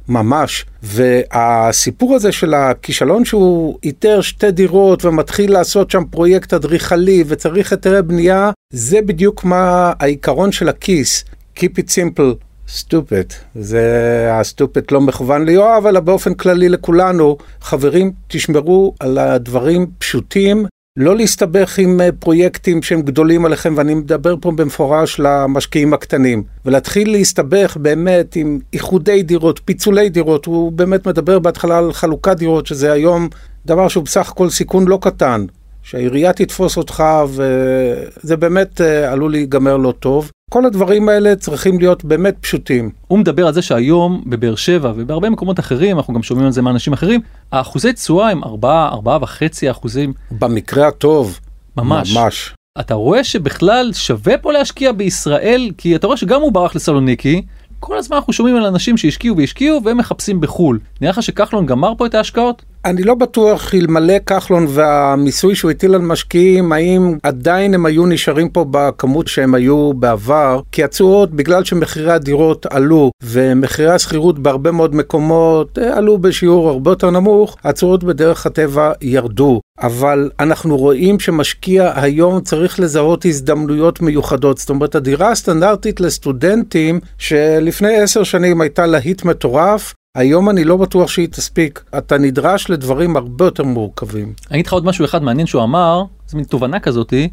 ממש. 0.07 0.65
והסיפור 0.83 2.15
הזה 2.15 2.31
של 2.31 2.53
הכישלון 2.53 3.25
שהוא 3.25 3.77
איתר 3.83 4.21
שתי 4.21 4.51
דירות 4.51 5.05
ומתחיל 5.05 5.51
לעשות 5.51 5.91
שם 5.91 6.03
פרויקט 6.09 6.53
אדריכלי 6.53 7.23
וצריך 7.27 7.71
היתרי 7.71 8.01
בנייה, 8.01 8.51
זה 8.69 9.01
בדיוק 9.01 9.43
מה 9.43 9.93
העיקרון 9.99 10.51
של 10.51 10.69
הכיס. 10.69 11.25
Keep 11.57 11.77
it 11.77 11.89
simple. 11.89 12.43
stupid. 12.69 13.33
זה 13.55 14.27
הסטופט 14.31 14.91
לא 14.91 15.01
מכוון 15.01 15.45
ליואב, 15.45 15.85
אלא 15.85 15.99
באופן 15.99 16.33
כללי 16.33 16.69
לכולנו. 16.69 17.37
חברים, 17.61 18.11
תשמרו 18.27 18.95
על 18.99 19.17
הדברים 19.17 19.87
פשוטים, 19.97 20.65
לא 20.97 21.15
להסתבך 21.15 21.79
עם 21.79 22.01
אה, 22.01 22.09
פרויקטים 22.19 22.81
שהם 22.81 23.01
גדולים 23.01 23.45
עליכם, 23.45 23.73
ואני 23.77 23.93
מדבר 23.93 24.35
פה 24.41 24.51
במפורש 24.51 25.19
למשקיעים 25.19 25.93
הקטנים, 25.93 26.43
ולהתחיל 26.65 27.11
להסתבך 27.11 27.77
באמת 27.81 28.35
עם 28.35 28.59
איחודי 28.73 29.23
דירות, 29.23 29.59
פיצולי 29.65 30.09
דירות, 30.09 30.45
הוא 30.45 30.71
באמת 30.71 31.07
מדבר 31.07 31.39
בהתחלה 31.39 31.77
על 31.77 31.93
חלוקת 31.93 32.37
דירות, 32.37 32.67
שזה 32.67 32.91
היום 32.91 33.27
דבר 33.65 33.87
שהוא 33.87 34.03
בסך 34.03 34.29
הכל 34.29 34.49
סיכון 34.49 34.87
לא 34.87 34.99
קטן, 35.01 35.45
שהעירייה 35.83 36.33
תתפוס 36.33 36.77
אותך, 36.77 37.03
וזה 37.27 38.37
באמת 38.37 38.81
אה, 38.81 39.11
עלול 39.11 39.31
להיגמר 39.31 39.77
לא 39.77 39.93
טוב. 39.99 40.31
כל 40.53 40.65
הדברים 40.65 41.09
האלה 41.09 41.35
צריכים 41.35 41.79
להיות 41.79 42.05
באמת 42.05 42.35
פשוטים. 42.41 42.89
הוא 43.07 43.19
מדבר 43.19 43.47
על 43.47 43.53
זה 43.53 43.61
שהיום 43.61 44.23
בבאר 44.25 44.55
שבע 44.55 44.93
ובהרבה 44.95 45.29
מקומות 45.29 45.59
אחרים, 45.59 45.97
אנחנו 45.97 46.13
גם 46.13 46.23
שומעים 46.23 46.45
על 46.45 46.51
זה 46.51 46.61
מאנשים 46.61 46.93
אחרים, 46.93 47.21
האחוזי 47.51 47.93
תשואה 47.93 48.29
הם 48.29 48.43
4, 48.43 48.89
4 48.91 49.17
וחצי 49.21 49.71
אחוזים. 49.71 50.13
במקרה 50.31 50.87
הטוב. 50.87 51.39
ממש. 51.77 52.17
ממש. 52.17 52.53
אתה 52.79 52.93
רואה 52.93 53.23
שבכלל 53.23 53.91
שווה 53.93 54.37
פה 54.37 54.51
להשקיע 54.51 54.91
בישראל, 54.91 55.71
כי 55.77 55.95
אתה 55.95 56.07
רואה 56.07 56.17
שגם 56.17 56.41
הוא 56.41 56.51
ברח 56.51 56.75
לסלוניקי, 56.75 57.41
כל 57.79 57.97
הזמן 57.97 58.17
אנחנו 58.17 58.33
שומעים 58.33 58.55
על 58.55 58.65
אנשים 58.65 58.97
שהשקיעו 58.97 59.37
והשקיעו 59.37 59.83
והם 59.83 59.97
מחפשים 59.97 60.41
בחו"ל. 60.41 60.79
נראה 61.01 61.11
לך 61.11 61.23
שכחלון 61.23 61.65
גמר 61.65 61.93
פה 61.97 62.05
את 62.05 62.15
ההשקעות? 62.15 62.65
אני 62.85 63.03
לא 63.03 63.15
בטוח 63.15 63.73
אלמלא 63.73 64.19
כחלון 64.25 64.65
והמיסוי 64.69 65.55
שהוא 65.55 65.71
הטיל 65.71 65.95
על 65.95 66.01
משקיעים, 66.01 66.71
האם 66.71 67.17
עדיין 67.23 67.73
הם 67.73 67.85
היו 67.85 68.05
נשארים 68.05 68.49
פה 68.49 68.65
בכמות 68.71 69.27
שהם 69.27 69.55
היו 69.55 69.93
בעבר, 69.93 70.61
כי 70.71 70.83
התשואות, 70.83 71.31
בגלל 71.31 71.63
שמחירי 71.63 72.11
הדירות 72.11 72.65
עלו 72.65 73.11
ומחירי 73.23 73.91
השכירות 73.91 74.39
בהרבה 74.39 74.71
מאוד 74.71 74.95
מקומות 74.95 75.79
אה, 75.79 75.97
עלו 75.97 76.17
בשיעור 76.17 76.69
הרבה 76.69 76.91
יותר 76.91 77.09
נמוך, 77.09 77.57
התשואות 77.63 78.03
בדרך 78.03 78.45
הטבע 78.45 78.91
ירדו. 79.01 79.61
אבל 79.81 80.29
אנחנו 80.39 80.77
רואים 80.77 81.19
שמשקיע 81.19 81.91
היום 81.95 82.41
צריך 82.41 82.79
לזהות 82.79 83.25
הזדמנויות 83.25 84.01
מיוחדות. 84.01 84.57
זאת 84.57 84.69
אומרת, 84.69 84.95
הדירה 84.95 85.31
הסטנדרטית 85.31 85.99
לסטודנטים, 85.99 86.99
שלפני 87.17 87.95
עשר 87.95 88.23
שנים 88.23 88.61
הייתה 88.61 88.85
להיט 88.85 89.25
מטורף, 89.25 89.93
היום 90.17 90.49
אני 90.49 90.63
לא 90.63 90.77
בטוח 90.77 91.09
שהיא 91.09 91.27
תספיק. 91.27 91.83
אתה 91.97 92.17
נדרש 92.17 92.69
לדברים 92.69 93.17
הרבה 93.17 93.45
יותר 93.45 93.63
מורכבים. 93.63 94.33
אני 94.51 94.55
אגיד 94.55 94.67
לך 94.67 94.73
עוד 94.73 94.85
משהו 94.85 95.05
אחד 95.05 95.23
מעניין 95.23 95.47
שהוא 95.47 95.63
אמר, 95.63 96.03
זו 96.27 96.37
מין 96.37 96.45
תובנה 96.45 96.79
כזאתי, 96.79 97.29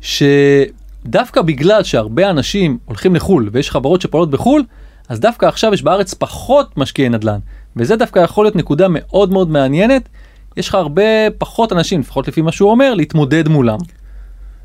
שדווקא 0.00 1.42
בגלל 1.42 1.82
שהרבה 1.82 2.30
אנשים 2.30 2.78
הולכים 2.84 3.14
לחו"ל 3.14 3.48
ויש 3.52 3.70
חברות 3.70 4.00
שפועלות 4.00 4.30
בחו"ל, 4.30 4.62
אז 5.08 5.20
דווקא 5.20 5.46
עכשיו 5.46 5.74
יש 5.74 5.82
בארץ 5.82 6.14
פחות 6.14 6.76
משקיעי 6.76 7.08
נדל"ן. 7.08 7.38
וזה 7.76 7.96
דווקא 7.96 8.18
יכול 8.18 8.44
להיות 8.44 8.56
נקודה 8.56 8.86
מאוד 8.90 9.32
מאוד 9.32 9.50
מעניינת. 9.50 10.08
יש 10.56 10.68
לך 10.68 10.74
הרבה 10.74 11.30
פחות 11.38 11.72
אנשים, 11.72 12.00
לפחות 12.00 12.28
לפי 12.28 12.42
מה 12.42 12.52
שהוא 12.52 12.70
אומר, 12.70 12.94
להתמודד 12.94 13.48
מולם. 13.48 13.78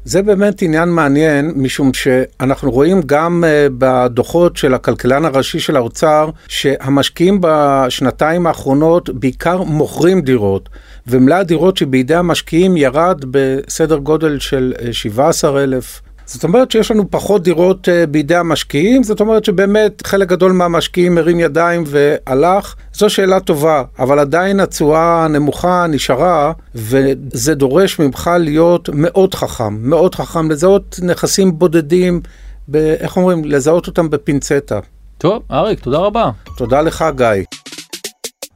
זה 0.08 0.22
באמת 0.22 0.62
עניין 0.62 0.90
מעניין, 0.90 1.52
משום 1.56 1.94
שאנחנו 1.94 2.72
רואים 2.72 3.02
גם 3.06 3.44
uh, 3.44 3.74
בדוחות 3.78 4.58
של 4.58 4.74
הכלכלן 4.74 5.26
הראשי 5.26 5.60
של 5.60 5.76
האוצר, 5.76 6.30
שהמשקיעים 6.48 7.38
בשנתיים 7.42 8.48
האחרונות 8.48 9.10
בעיקר 9.10 9.64
מוכרים 9.64 10.22
דירות, 10.22 10.70
ומלאי 11.08 11.40
הדירות 11.40 11.78
שבידי 11.78 12.16
המשקיעים 12.16 12.78
ירד 12.78 13.22
בסדר 13.32 13.98
גודל 13.98 14.40
של 14.40 14.74
uh, 14.78 14.94
17,000 14.94 16.02
זאת 16.26 16.44
אומרת 16.44 16.72
שיש 16.72 16.92
לנו 16.92 17.12
פחות 17.12 17.44
דירות 17.44 17.88
uh, 17.88 18.08
בידי 18.10 18.36
המשקיעים, 18.36 19.04
זאת 19.04 19.20
אומרת 19.20 19.46
שבאמת 19.46 20.08
חלק 20.08 20.28
גדול 20.28 20.52
מהמשקיעים 20.52 21.18
הרים 21.18 21.40
ידיים 21.40 21.84
והלך. 21.88 22.76
זו 22.94 23.10
שאלה 23.10 23.40
טובה, 23.40 23.84
אבל 24.00 24.20
עדיין 24.20 24.60
התשואה 24.60 25.26
הנמוכה 25.26 25.86
נשארה, 25.90 26.54
וזה 26.76 27.56
דורש 27.56 28.00
ממך 28.00 28.32
להיות 28.40 28.90
מאוד 28.94 29.34
חכם, 29.34 29.78
מאוד 29.90 30.16
חכם, 30.16 30.52
לזהות 30.52 31.00
נכסים 31.04 31.60
בודדים, 31.60 32.22
ב, 32.68 32.76
איך 32.76 33.18
אומרים, 33.18 33.46
לזהות 33.46 33.88
אותם 33.88 34.10
בפינצטה. 34.10 34.80
טוב, 35.18 35.44
אריק, 35.52 35.80
תודה 35.80 35.98
רבה. 35.98 36.30
תודה 36.58 36.82
לך, 36.82 37.06
גיא. 37.16 37.28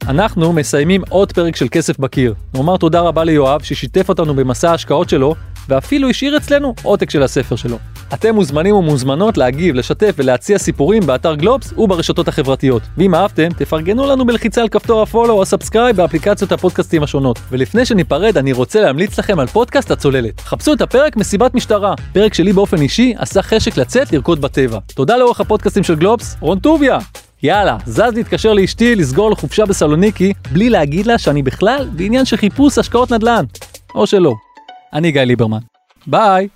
אנחנו 0.07 0.53
מסיימים 0.53 1.01
עוד 1.09 1.31
פרק 1.31 1.55
של 1.55 1.67
כסף 1.71 1.99
בקיר. 1.99 2.33
נאמר 2.53 2.77
תודה 2.77 3.01
רבה 3.01 3.23
ליואב 3.23 3.61
ששיתף 3.61 4.09
אותנו 4.09 4.33
במסע 4.33 4.71
ההשקעות 4.71 5.09
שלו, 5.09 5.35
ואפילו 5.69 6.09
השאיר 6.09 6.37
אצלנו 6.37 6.73
עותק 6.83 7.09
של 7.09 7.23
הספר 7.23 7.55
שלו. 7.55 7.77
אתם 8.13 8.35
מוזמנים 8.35 8.75
ומוזמנות 8.75 9.37
להגיב, 9.37 9.75
לשתף 9.75 10.15
ולהציע 10.17 10.57
סיפורים 10.57 11.05
באתר 11.05 11.35
גלובס 11.35 11.73
וברשתות 11.77 12.27
החברתיות. 12.27 12.81
ואם 12.97 13.15
אהבתם, 13.15 13.49
תפרגנו 13.57 14.07
לנו 14.07 14.25
בלחיצה 14.25 14.61
על 14.61 14.67
כפתור 14.67 15.01
ה 15.01 15.06
follow 15.06 15.33
או 15.33 15.41
ה 15.41 15.47
subscribe 15.47 15.95
באפליקציות 15.95 16.51
הפודקאסטים 16.51 17.03
השונות. 17.03 17.39
ולפני 17.51 17.85
שניפרד, 17.85 18.37
אני 18.37 18.51
רוצה 18.51 18.81
להמליץ 18.81 19.19
לכם 19.19 19.39
על 19.39 19.47
פודקאסט 19.47 19.91
הצוללת. 19.91 20.39
חפשו 20.39 20.73
את 20.73 20.81
הפרק 20.81 21.17
מסיבת 21.17 21.55
משטרה, 21.55 21.93
פרק 22.13 22.33
שלי 22.33 22.53
באופן 22.53 22.81
אישי 22.81 23.13
עשה 23.17 23.41
חשק 23.41 23.77
לצאת 23.77 24.13
לרקוד 24.13 24.41
בטבע. 24.41 24.79
תודה 24.95 25.17
לעורך 25.17 25.39
הפודקאסטים 25.39 25.83
של 25.83 25.95
גלובס, 25.95 26.37
רון 26.39 26.59
טוביה! 26.59 26.99
יאללה, 27.43 27.77
זז 27.85 28.01
להתקשר 28.15 28.53
לאשתי 28.53 28.95
לסגור 28.95 29.31
לחופשה 29.31 29.65
בסלוניקי, 29.65 30.33
בלי 30.51 30.69
להגיד 30.69 31.05
לה 31.05 31.17
שאני 31.17 31.43
בכלל 31.43 31.89
בעניין 31.91 32.25
של 32.25 32.37
חיפוש 32.37 32.77
השקעות 32.77 33.11
נדל"ן. 33.11 33.45
או 33.95 34.07
שלא. 34.07 34.33
אני 34.93 35.11
גיא 35.11 35.21
ליברמן. 35.21 35.59
ביי! 36.07 36.47